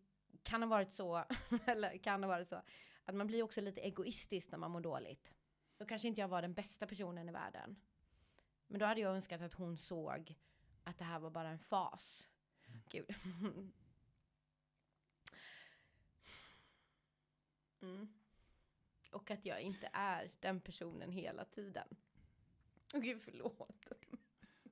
kan 0.44 0.62
ha 0.62 0.70
varit 0.70 0.94
så, 0.94 1.26
eller 1.66 1.98
kan 1.98 2.24
ha 2.24 2.28
varit 2.28 2.48
så, 2.48 2.62
att 3.06 3.16
man 3.16 3.28
blir 3.28 3.44
också 3.44 3.62
lite 3.62 3.82
egoistisk 3.82 4.52
när 4.52 4.58
man 4.58 4.72
mår 4.72 4.82
dåligt. 4.82 5.34
Då 5.78 5.86
kanske 5.86 6.08
inte 6.08 6.22
jag 6.22 6.28
var 6.28 6.42
den 6.42 6.54
bästa 6.54 6.88
personen 6.88 7.30
i 7.30 7.32
världen. 7.32 7.76
Men 8.68 8.80
då 8.80 8.86
hade 8.86 9.02
jag 9.02 9.16
önskat 9.16 9.42
att 9.42 9.54
hon 9.54 9.78
såg 9.78 10.36
att 10.84 10.98
det 10.98 11.04
här 11.04 11.20
var 11.20 11.30
bara 11.30 11.50
en 11.50 11.60
fas. 11.60 12.28
Gud. 12.90 13.16
Mm. 17.82 18.23
Och 19.14 19.32
att 19.32 19.46
jag 19.46 19.62
inte 19.62 19.90
är 19.94 20.32
den 20.40 20.62
personen 20.62 21.12
hela 21.12 21.46
tiden. 21.46 21.88
Åh 22.94 23.02
gud, 23.02 23.22
förlåt. 23.22 23.88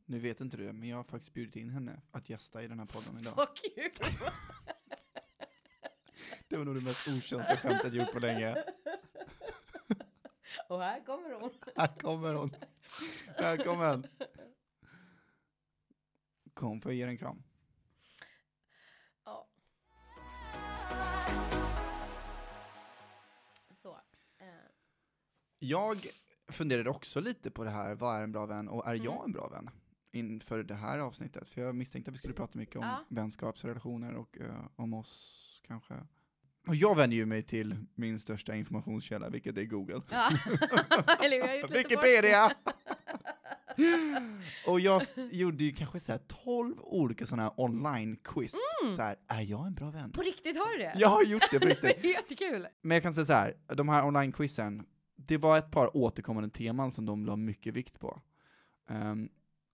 Nu 0.06 0.20
vet 0.20 0.42
inte 0.42 0.58
du 0.58 0.66
det, 0.66 0.74
men 0.74 0.90
jag 0.90 0.98
har 0.98 1.04
faktiskt 1.04 1.34
bjudit 1.34 1.56
in 1.56 1.70
henne 1.70 2.02
att 2.12 2.30
gästa 2.30 2.64
i 2.64 2.68
den 2.68 2.80
här 2.80 2.86
podden 2.86 3.18
idag. 3.20 3.36
Fuck 3.36 3.78
you. 3.78 3.90
Det 6.48 6.58
var 6.58 6.66
nog 6.66 6.76
det 6.76 6.82
mest 6.82 7.08
okänsliga 7.08 7.58
skämtet 7.58 7.94
jag 7.94 7.96
gjort 7.96 8.14
på 8.14 8.20
länge. 8.20 8.64
Och 10.70 10.82
här 10.82 11.06
kommer 11.06 11.32
hon. 11.32 11.52
Här 11.76 11.98
kommer 11.98 12.34
hon. 12.34 12.56
Välkommen. 13.38 14.08
Kom, 16.54 16.82
får 16.82 16.92
jag 16.92 16.98
ge 16.98 17.04
en 17.04 17.18
kram? 17.18 17.44
Jag 25.64 25.98
funderade 26.48 26.90
också 26.90 27.20
lite 27.20 27.52
på 27.52 27.64
det 27.64 27.70
här, 27.70 27.96
vad 27.96 28.18
är 28.18 28.24
en 28.24 28.32
bra 28.32 28.46
vän 28.46 28.68
och 28.70 28.88
är 28.88 28.94
Mm. 28.94 29.06
jag 29.06 29.26
en 29.26 29.32
bra 29.32 29.48
vän? 29.48 29.70
Inför 30.12 30.64
det 30.64 30.74
här 30.76 31.00
avsnittet, 31.00 31.50
för 31.50 31.62
jag 31.62 31.76
misstänkte 31.76 32.10
att 32.12 32.14
vi 32.16 32.18
skulle 32.18 32.34
prata 32.34 32.58
mycket 32.58 32.76
om 32.76 32.82
Ja. 32.84 33.06
vänskapsrelationer 33.10 34.14
och 34.16 34.38
eh, 34.42 34.66
om 34.76 34.94
oss 34.94 35.38
kanske. 35.68 35.94
Och 36.68 36.76
jag 36.76 36.96
vänder 36.96 37.18
ju 37.18 37.26
mig 37.26 37.44
till 37.44 37.76
min 37.96 38.20
största 38.20 38.56
informationskälla, 38.56 39.30
vilket 39.30 39.58
är 39.58 39.64
Google. 39.64 40.02
ja. 40.10 40.30
Wikipedia! 41.70 42.52
och 44.68 44.80
jag 44.80 45.02
gjorde 45.32 45.64
ju 45.64 45.72
kanske 45.72 46.00
så 46.00 46.12
här 46.12 46.20
12 46.44 46.76
olika 46.80 47.26
sådana 47.26 47.44
här 47.44 47.54
online-quiz. 47.60 48.56
Mm. 48.84 48.96
Så 48.96 49.02
här, 49.02 49.16
är 49.28 49.42
jag 49.42 49.68
en 49.68 49.74
bra 49.74 49.92
vän? 49.92 50.12
På 50.12 50.22
riktigt 50.22 50.58
har 50.58 50.72
du 50.72 50.78
det? 50.78 50.94
Jag 50.96 51.08
har 51.08 51.24
gjort 51.24 51.52
det 51.52 51.60
på 51.60 51.66
riktigt. 51.68 52.02
det 52.02 52.08
är 52.10 52.14
jättekul. 52.14 52.68
Men 52.82 52.96
jag 52.96 53.04
kan 53.04 53.14
säga 53.14 53.26
så 53.26 53.34
här, 53.34 53.54
de 53.76 53.90
här 53.90 54.04
online-quizen, 54.04 54.84
det 55.32 55.38
var 55.38 55.58
ett 55.58 55.72
par 55.72 55.98
återkommande 55.98 56.50
teman 56.50 56.92
som 56.92 57.06
de 57.06 57.26
la 57.26 57.36
mycket 57.36 57.74
vikt 57.74 58.00
på. 58.00 58.22
Ehm, 58.88 59.30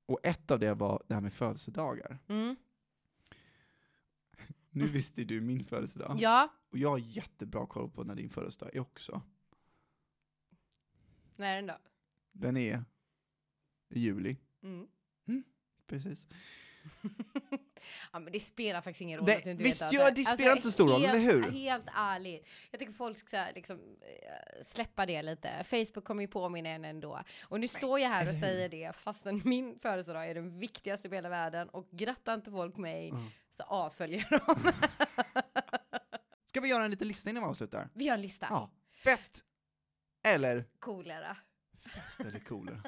och 0.06 0.20
ett 0.24 0.52
av 0.52 0.60
det 0.60 0.74
var 0.74 1.04
det 1.08 1.14
här 1.14 1.22
med 1.22 1.34
födelsedagar. 1.34 2.20
Mm. 2.28 2.56
Nu 4.70 4.88
visste 4.88 5.24
du 5.24 5.42
min 5.42 5.64
födelsedag, 5.64 6.18
Ja, 6.20 6.54
och 6.70 6.78
jag 6.78 6.90
har 6.90 6.98
jättebra 6.98 7.68
koll 7.68 7.90
på 7.90 8.04
när 8.04 8.16
din 8.16 8.30
födelsedag 8.30 8.76
är 8.76 8.80
också. 8.80 9.22
när 11.36 11.52
är 11.52 11.56
den 11.56 11.68
då? 11.68 11.78
Den 12.32 12.58
är 12.58 12.84
i 13.90 14.00
juli. 14.00 14.38
Mm. 14.64 14.88
Precis. 15.88 16.26
Men 18.28 18.34
det 18.34 18.40
spelar 18.40 18.82
faktiskt 18.82 19.02
ingen 19.02 19.20
roll 19.20 19.26
Det- 19.26 19.38
att 19.38 19.44
du 19.44 19.54
visst 19.56 19.82
vet 19.82 19.92
gör 19.94 20.12
det 20.12 20.26
spelar 20.26 20.52
inte 20.52 20.64
så 20.64 20.72
stor 20.72 20.90
roll, 20.90 21.02
helt, 21.02 21.14
eller 21.14 21.34
hur? 21.34 21.52
Helt 21.52 21.86
ärligt. 21.96 22.48
Jag 22.72 22.80
tycker 22.80 22.94
folk 22.94 23.18
ska 23.20 23.46
liksom 23.56 23.78
eh, 24.02 24.64
släppa 24.66 25.06
det 25.06 25.22
lite. 25.22 25.64
Facebook 25.64 26.04
kommer 26.06 26.22
ju 26.22 26.28
påminna 26.28 26.70
en 26.70 26.86
ändå. 26.86 27.22
Och 27.42 27.60
nu 27.60 27.68
står 27.68 28.00
jag 28.00 28.10
här 28.10 28.30
och 28.30 28.36
säger 28.36 28.70
det 28.70 28.96
fastän 28.96 29.42
min 29.46 29.80
födelsedag 29.80 30.30
är 30.30 30.36
den 30.36 30.60
viktigaste 30.60 31.08
i 31.08 31.12
hela 31.12 31.30
världen 31.30 31.70
och 31.70 31.88
grattar 31.92 32.34
inte 32.34 32.52
folk 32.52 32.78
mig 32.78 33.10
Ja. 33.10 33.18
så 33.58 33.64
avföljer 33.64 34.28
de. 34.30 34.72
Ska 36.46 36.62
vi 36.62 36.70
göra 36.70 36.86
en 36.86 36.92
liten 36.92 37.08
lista 37.08 37.30
innan 37.30 37.44
vi 37.44 37.50
avslutar? 37.50 37.90
Vi 37.94 38.06
gör 38.06 38.14
en 38.14 38.22
lista. 38.22 38.48
Ja. 38.50 38.70
Fest 39.04 39.44
eller 40.26 40.66
Coolare. 40.80 41.38
fest 41.94 42.20
eller 42.20 42.40
kolera? 42.40 42.82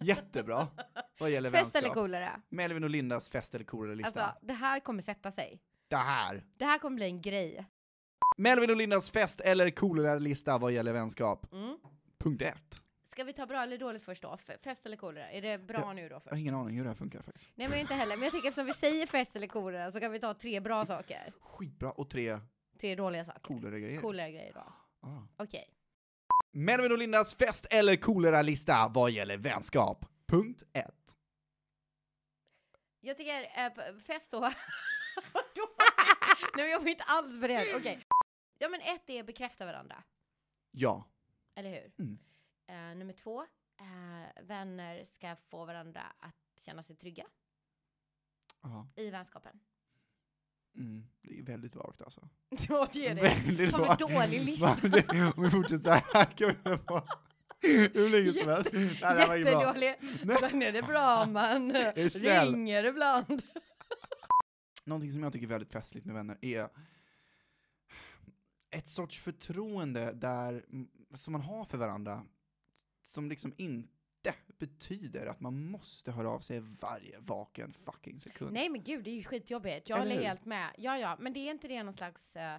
Jättebra. 0.00 0.68
Vad 1.18 1.30
gäller 1.30 1.50
Fest 1.50 1.62
vänskap. 1.64 1.82
eller 1.82 1.94
coolare? 1.94 2.40
Melvin 2.48 2.84
och 2.84 2.90
Lindas 2.90 3.28
fest 3.30 3.54
eller 3.54 3.64
kolera-lista. 3.64 4.24
Alltså, 4.24 4.46
det 4.46 4.52
här 4.52 4.80
kommer 4.80 5.02
sätta 5.02 5.32
sig. 5.32 5.60
det 5.88 5.96
här. 5.96 6.44
Det 6.56 6.64
här 6.64 6.78
kommer 6.78 6.96
bli 6.96 7.04
en 7.06 7.20
grej. 7.20 7.66
Melvin 8.38 8.70
och 8.70 8.76
Lindas 8.76 9.10
fest 9.10 9.40
eller 9.40 9.70
kolera-lista 9.70 10.58
vad 10.58 10.72
gäller 10.72 10.92
vänskap. 10.92 11.52
Mm. 11.52 11.78
Punkt 12.18 12.42
ett. 12.42 12.74
Ska 13.12 13.24
vi 13.24 13.32
ta 13.32 13.46
bra 13.46 13.62
eller 13.62 13.78
dåligt 13.78 14.04
först 14.04 14.22
då? 14.22 14.34
F- 14.48 14.58
Fest 14.62 14.86
eller 14.86 14.96
coolare? 14.96 15.30
Är 15.30 15.42
det 15.42 15.58
bra 15.58 15.80
Ja, 15.80 15.92
nu 15.92 16.02
då 16.02 16.08
Jag 16.08 16.14
har 16.14 16.20
först? 16.20 16.40
ingen 16.40 16.54
aning 16.54 16.76
hur 16.76 16.82
det 16.84 16.90
här 16.90 16.94
funkar 16.94 17.22
faktiskt. 17.22 17.48
Nej 17.54 17.68
men 17.68 17.78
inte 17.78 17.94
heller, 17.94 18.16
men 18.16 18.22
jag 18.24 18.32
tycker 18.32 18.48
eftersom 18.48 18.66
vi 18.66 18.72
säger 18.72 19.06
fest 19.06 19.36
eller 19.36 19.46
coolare 19.46 19.92
så 19.92 20.00
kan 20.00 20.12
vi 20.12 20.20
ta 20.20 20.34
tre 20.34 20.60
bra 20.60 20.86
saker. 20.86 21.32
Skitbra. 21.40 21.90
Och 21.90 22.10
tre 22.10 22.38
Tre 22.80 22.94
dåliga 22.94 23.24
saker. 23.24 23.40
kolera-grejer. 23.40 24.00
Coolare 24.00 24.30
grejer 24.32 24.52
då. 24.54 24.72
Ah. 25.08 25.22
Okej. 25.36 25.68
Melvin 26.52 26.92
och 26.92 26.98
Lindas 26.98 27.34
fest 27.34 27.66
eller 27.70 27.96
kolera-lista 27.96 28.88
vad 28.88 29.10
gäller 29.10 29.36
vänskap. 29.36 30.04
Punkt 30.26 30.62
ett. 30.72 31.16
Jag 33.00 33.16
tycker 33.16 33.42
eh, 33.42 33.98
fest 33.98 34.30
då. 34.30 34.40
Nej 36.56 36.70
jag 36.70 36.80
var 36.80 36.88
inte 36.88 37.04
alls 37.04 37.40
beredd. 37.40 37.76
Okej. 37.76 38.06
Ja 38.58 38.68
men 38.68 38.80
ett 38.80 39.10
är 39.10 39.22
bekräfta 39.22 39.66
varandra. 39.66 40.02
Ja. 40.70 41.04
Eller 41.54 41.70
hur? 41.70 41.92
Mm. 41.98 42.18
Eh, 42.66 42.98
nummer 42.98 43.12
två. 43.12 43.42
Eh, 43.80 44.42
vänner 44.42 45.04
ska 45.04 45.36
få 45.36 45.64
varandra 45.64 46.02
att 46.18 46.60
känna 46.60 46.82
sig 46.82 46.96
trygga 46.96 47.26
Ja. 48.62 48.88
i 48.96 49.10
vänskapen. 49.10 49.60
Mm. 50.76 51.04
Det 51.22 51.38
är 51.38 51.42
väldigt 51.42 51.76
vagt 51.76 52.02
alltså. 52.02 52.28
Ja 52.68 52.88
det 52.92 53.06
är 53.06 53.14
det. 53.14 53.22
Väldigt 53.22 53.70
Fan, 53.70 53.80
vad 53.80 53.98
dålig 53.98 54.40
lista. 54.44 54.76
Om 55.36 55.42
vi 55.44 55.50
fortsätter 55.50 55.84
så 55.84 55.90
här 55.90 56.24
kan 56.24 56.48
vi 56.48 56.78
på 56.78 57.02
hur 57.62 58.10
länge 58.10 58.32
som 58.32 58.48
helst. 58.48 58.70
Nej, 58.72 58.98
det 59.00 59.26
var 59.26 59.26
bra. 59.26 59.36
Jättedålig. 59.38 59.94
Sen 60.50 60.62
är 60.62 60.72
det 60.72 60.82
bra 60.82 61.22
om 61.22 61.32
man 61.32 61.72
ringer 62.52 62.84
ibland. 62.84 63.42
Någonting 64.84 65.12
som 65.12 65.22
jag 65.22 65.32
tycker 65.32 65.46
är 65.46 65.50
väldigt 65.50 65.72
festligt 65.72 66.06
med 66.06 66.14
vänner 66.14 66.38
är 66.40 66.68
ett 68.70 68.88
sorts 68.88 69.18
förtroende 69.18 70.12
där, 70.12 70.64
som 71.14 71.32
man 71.32 71.42
har 71.42 71.64
för 71.64 71.78
varandra, 71.78 72.24
som 73.02 73.28
liksom 73.28 73.54
inte 73.56 73.99
betyder 74.58 75.26
att 75.26 75.40
man 75.40 75.64
måste 75.64 76.12
höra 76.12 76.30
av 76.30 76.40
sig 76.40 76.60
varje 76.60 77.18
vaken 77.20 77.72
fucking 77.72 78.20
sekund. 78.20 78.52
Nej 78.52 78.68
men 78.68 78.82
gud, 78.82 79.04
det 79.04 79.10
är 79.10 79.14
ju 79.14 79.24
skitjobbigt. 79.24 79.88
Jag 79.88 79.98
Eller 79.98 80.08
håller 80.10 80.20
hur? 80.22 80.28
helt 80.28 80.44
med. 80.44 80.70
Ja, 80.78 80.98
ja, 80.98 81.16
men 81.20 81.32
det 81.32 81.40
är 81.40 81.50
inte 81.50 81.68
det 81.68 81.82
någon 81.82 81.94
slags 81.94 82.36
eh, 82.36 82.54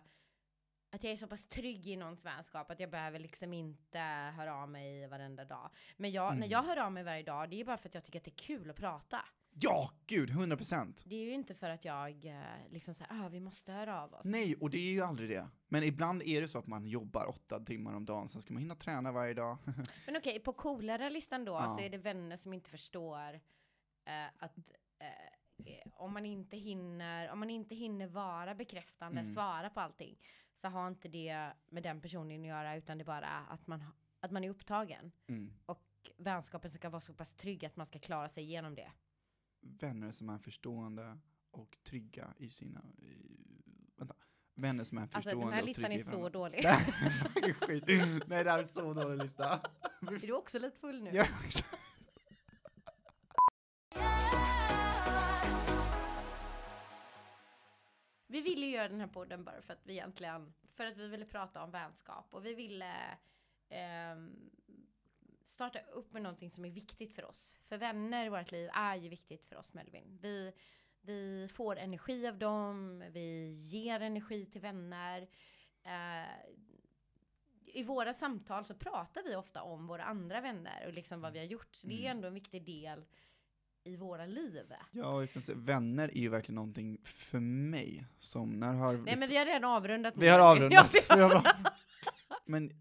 att 0.91 1.03
jag 1.03 1.13
är 1.13 1.17
så 1.17 1.27
pass 1.27 1.43
trygg 1.49 1.87
i 1.87 1.95
någons 1.95 2.25
vänskap 2.25 2.71
att 2.71 2.79
jag 2.79 2.89
behöver 2.89 3.19
liksom 3.19 3.53
inte 3.53 3.99
höra 4.37 4.55
av 4.55 4.69
mig 4.69 5.07
varenda 5.07 5.45
dag. 5.45 5.69
Men 5.97 6.11
jag, 6.11 6.29
när 6.29 6.37
Mm. 6.37 6.49
jag 6.49 6.63
hör 6.63 6.77
av 6.77 6.91
mig 6.91 7.03
varje 7.03 7.23
dag, 7.23 7.49
det 7.49 7.61
är 7.61 7.65
bara 7.65 7.77
för 7.77 7.89
att 7.89 7.95
jag 7.95 8.03
tycker 8.03 8.19
att 8.19 8.25
det 8.25 8.31
är 8.31 8.45
kul 8.45 8.69
att 8.69 8.75
prata. 8.75 9.25
Ja, 9.53 9.91
gud, 10.07 10.29
100 10.29 10.57
procent. 10.57 11.03
Det 11.05 11.15
är 11.15 11.25
ju 11.25 11.33
inte 11.33 11.55
för 11.55 11.69
att 11.69 11.85
jag 11.85 12.25
eh, 12.25 12.41
liksom 12.71 12.93
säger, 12.93 13.25
ah, 13.25 13.29
vi 13.29 13.39
måste 13.39 13.71
höra 13.73 14.01
av 14.03 14.13
oss. 14.13 14.21
Nej, 14.23 14.55
och 14.55 14.69
det 14.69 14.77
är 14.77 14.91
ju 14.91 15.01
aldrig 15.01 15.29
det. 15.29 15.47
Men 15.67 15.83
ibland 15.83 16.21
är 16.23 16.41
det 16.41 16.47
så 16.47 16.57
att 16.57 16.67
man 16.67 16.85
jobbar 16.87 17.29
åtta 17.29 17.59
timmar 17.59 17.93
om 17.93 18.05
dagen, 18.05 18.29
sen 18.29 18.41
ska 18.41 18.53
man 18.53 18.61
hinna 18.61 18.75
träna 18.75 19.11
varje 19.11 19.33
dag. 19.33 19.57
Men 20.05 20.15
okej, 20.17 20.39
på 20.39 20.53
coolare 20.53 21.09
listan 21.09 21.45
då 21.45 21.51
Ja. 21.51 21.75
så 21.77 21.83
är 21.85 21.89
det 21.89 21.97
vänner 21.97 22.37
som 22.37 22.53
inte 22.53 22.69
förstår 22.69 23.33
eh, 24.05 24.25
att 24.37 24.57
eh, 24.99 25.91
om 25.93 26.13
man 26.13 26.25
inte 26.25 26.57
hinner, 26.57 27.31
om 27.31 27.39
man 27.39 27.49
inte 27.49 27.75
hinner 27.75 28.07
vara 28.07 28.55
bekräftande, 28.55 29.19
Mm. 29.21 29.33
svara 29.33 29.69
på 29.69 29.79
allting, 29.79 30.17
så 30.61 30.67
har 30.67 30.87
inte 30.87 31.07
det 31.07 31.51
med 31.69 31.83
den 31.83 32.01
personen 32.01 32.41
att 32.41 32.47
göra, 32.47 32.75
utan 32.75 32.97
det 32.97 33.01
är 33.01 33.05
bara 33.05 33.27
att 33.27 33.67
man, 33.67 33.83
att 34.19 34.31
man 34.31 34.43
är 34.43 34.49
upptagen. 34.49 35.11
Mm. 35.27 35.53
Och 35.65 35.87
vänskapen 36.17 36.71
ska 36.71 36.89
vara 36.89 37.01
så 37.01 37.13
pass 37.13 37.33
trygg 37.33 37.65
att 37.65 37.75
man 37.75 37.87
ska 37.87 37.99
klara 37.99 38.29
sig 38.29 38.43
igenom 38.43 38.75
det. 38.75 38.91
Vänner 39.61 40.11
som 40.11 40.29
är 40.29 40.37
förstående 40.37 41.19
och 41.51 41.77
trygga 41.83 42.33
i 42.37 42.49
sina... 42.49 42.81
I, 42.97 43.15
vänta. 43.95 44.15
Vänner 44.55 44.83
som 44.83 44.97
är 44.97 45.01
Alltså 45.01 45.21
förstående 45.21 45.45
den 45.45 45.53
här 45.53 45.61
och 45.61 45.67
listan 45.67 45.85
trygga 45.85 46.05
är 46.05 46.11
så 46.11 46.29
dålig. 46.29 46.61
Nej, 46.63 47.09
fucking 47.11 47.53
skit. 47.53 47.83
Nej, 48.27 48.43
det 48.43 48.51
här 48.51 48.59
är 48.59 48.63
så 48.63 48.93
dålig 48.93 49.23
lista. 49.23 49.61
är 50.01 50.27
du 50.27 50.33
också 50.33 50.59
lite 50.59 50.77
full 50.77 51.03
nu? 51.03 51.09
Ja. 51.13 51.25
Vi 58.31 58.41
ville 58.41 58.65
ju 58.65 58.71
göra 58.71 58.87
den 58.87 58.99
här 58.99 59.07
podden 59.07 59.43
bara 59.43 59.61
för 59.61 59.73
att 59.73 59.85
vi 59.85 59.93
egentligen, 59.93 60.53
för 60.73 60.85
att 60.85 60.97
vi 60.97 61.07
ville 61.07 61.25
prata 61.25 61.63
om 61.63 61.71
vänskap 61.71 62.33
och 62.33 62.45
vi 62.45 62.53
ville 62.53 62.95
ehm, 63.69 64.49
starta 65.51 65.79
upp 65.79 66.13
med 66.13 66.21
någonting 66.21 66.51
som 66.51 66.65
är 66.65 66.69
viktigt 66.69 67.15
för 67.15 67.25
oss. 67.25 67.59
För 67.69 67.77
vänner 67.77 68.25
i 68.25 68.29
vårt 68.29 68.51
liv 68.51 68.69
är 68.73 68.95
ju 68.95 69.09
viktigt 69.09 69.45
för 69.45 69.55
oss 69.55 69.73
Melvin. 69.73 70.17
Vi, 70.21 70.53
vi 71.01 71.47
får 71.53 71.75
energi 71.77 72.27
av 72.27 72.37
dem, 72.37 73.03
vi 73.11 73.53
ger 73.53 73.99
energi 73.99 74.45
till 74.45 74.61
vänner. 74.61 75.27
Eh, 75.83 76.55
I 77.65 77.83
våra 77.83 78.13
samtal 78.13 78.65
så 78.65 78.73
pratar 78.75 79.23
vi 79.23 79.35
ofta 79.35 79.61
om 79.61 79.87
våra 79.87 80.03
andra 80.03 80.41
vänner 80.41 80.87
och 80.87 80.93
liksom 80.93 81.21
vad 81.21 81.33
vi 81.33 81.39
har 81.39 81.45
gjort. 81.45 81.75
Så 81.75 81.87
det 81.87 81.93
är 81.93 81.99
Mm. 82.05 82.17
ändå 82.17 82.27
en 82.27 82.33
viktig 82.33 82.65
del 82.65 83.05
i 83.83 83.95
våra 83.95 84.25
liv. 84.25 84.73
Ja, 84.91 85.27
vänner 85.55 86.07
är 86.09 86.21
ju 86.21 86.29
verkligen 86.29 86.55
någonting 86.55 86.97
för 87.03 87.39
mig 87.39 88.05
som 88.17 88.49
när 88.59 88.73
har... 88.73 88.93
Nej 88.97 89.15
men 89.17 89.29
vi 89.29 89.37
har 89.37 89.45
redan 89.45 89.63
avrundat 89.63 90.13
Vi 90.17 90.27
har 90.27 90.39
Ja, 90.39 90.51
avrundat. 90.51 90.91
har- 91.09 91.15
Vi 91.17 91.21
har- 91.23 91.51
Men 92.45 92.71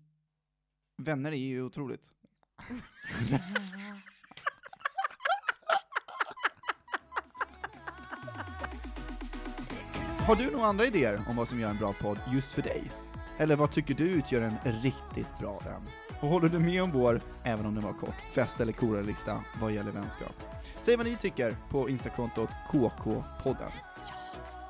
vänner 0.97 1.33
är 1.33 1.37
ju 1.37 1.63
otroligt. 1.63 2.13
Har 10.27 10.37
du 10.37 10.51
några 10.51 10.67
andra 10.67 10.87
idéer 10.87 11.21
om 11.29 11.37
vad 11.37 11.49
som 11.49 11.61
gör 11.61 11.71
en 11.71 11.79
bra 11.79 11.93
podd 11.93 12.19
just 12.33 12.53
för 12.53 12.63
dig? 12.63 12.91
Eller 13.39 13.57
vad 13.57 13.71
tycker 13.71 13.95
du 13.95 14.05
utgör 14.05 14.43
en 14.43 14.59
riktigt 14.83 15.39
bra 15.39 15.59
vän? 15.59 15.83
Och 16.21 16.29
håller 16.29 16.49
du 16.49 16.59
med 16.59 16.83
om 16.83 16.91
vår, 16.91 17.21
även 17.45 17.67
om 17.67 17.75
den 17.75 17.85
var 17.85 17.93
kort, 17.93 18.15
fest 18.33 18.61
eller 18.61 18.73
koralista 18.73 19.45
vad 19.61 19.73
gäller 19.73 19.93
vänskap? 19.93 20.35
Säg 20.81 20.97
vad 20.97 21.07
ni 21.07 21.17
tycker 21.17 21.57
på 21.71 21.89
instakontot 21.89 22.51
KK-podden. 22.71 23.73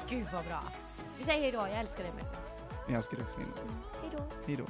Gud 0.08 0.26
vad 0.32 0.44
bra. 0.44 0.62
Vi 1.18 1.24
säger 1.24 1.42
hejdå, 1.42 1.58
jag 1.58 1.80
älskar 1.80 2.02
dig 2.02 2.12
Melvin. 2.12 2.32
Jag 2.88 2.96
älskar 2.96 3.16
dig 3.16 3.26
också 3.26 3.38
Linda. 3.38 3.56
Hejdå. 4.02 4.24
Hej 4.46 4.56
då. 4.56 4.64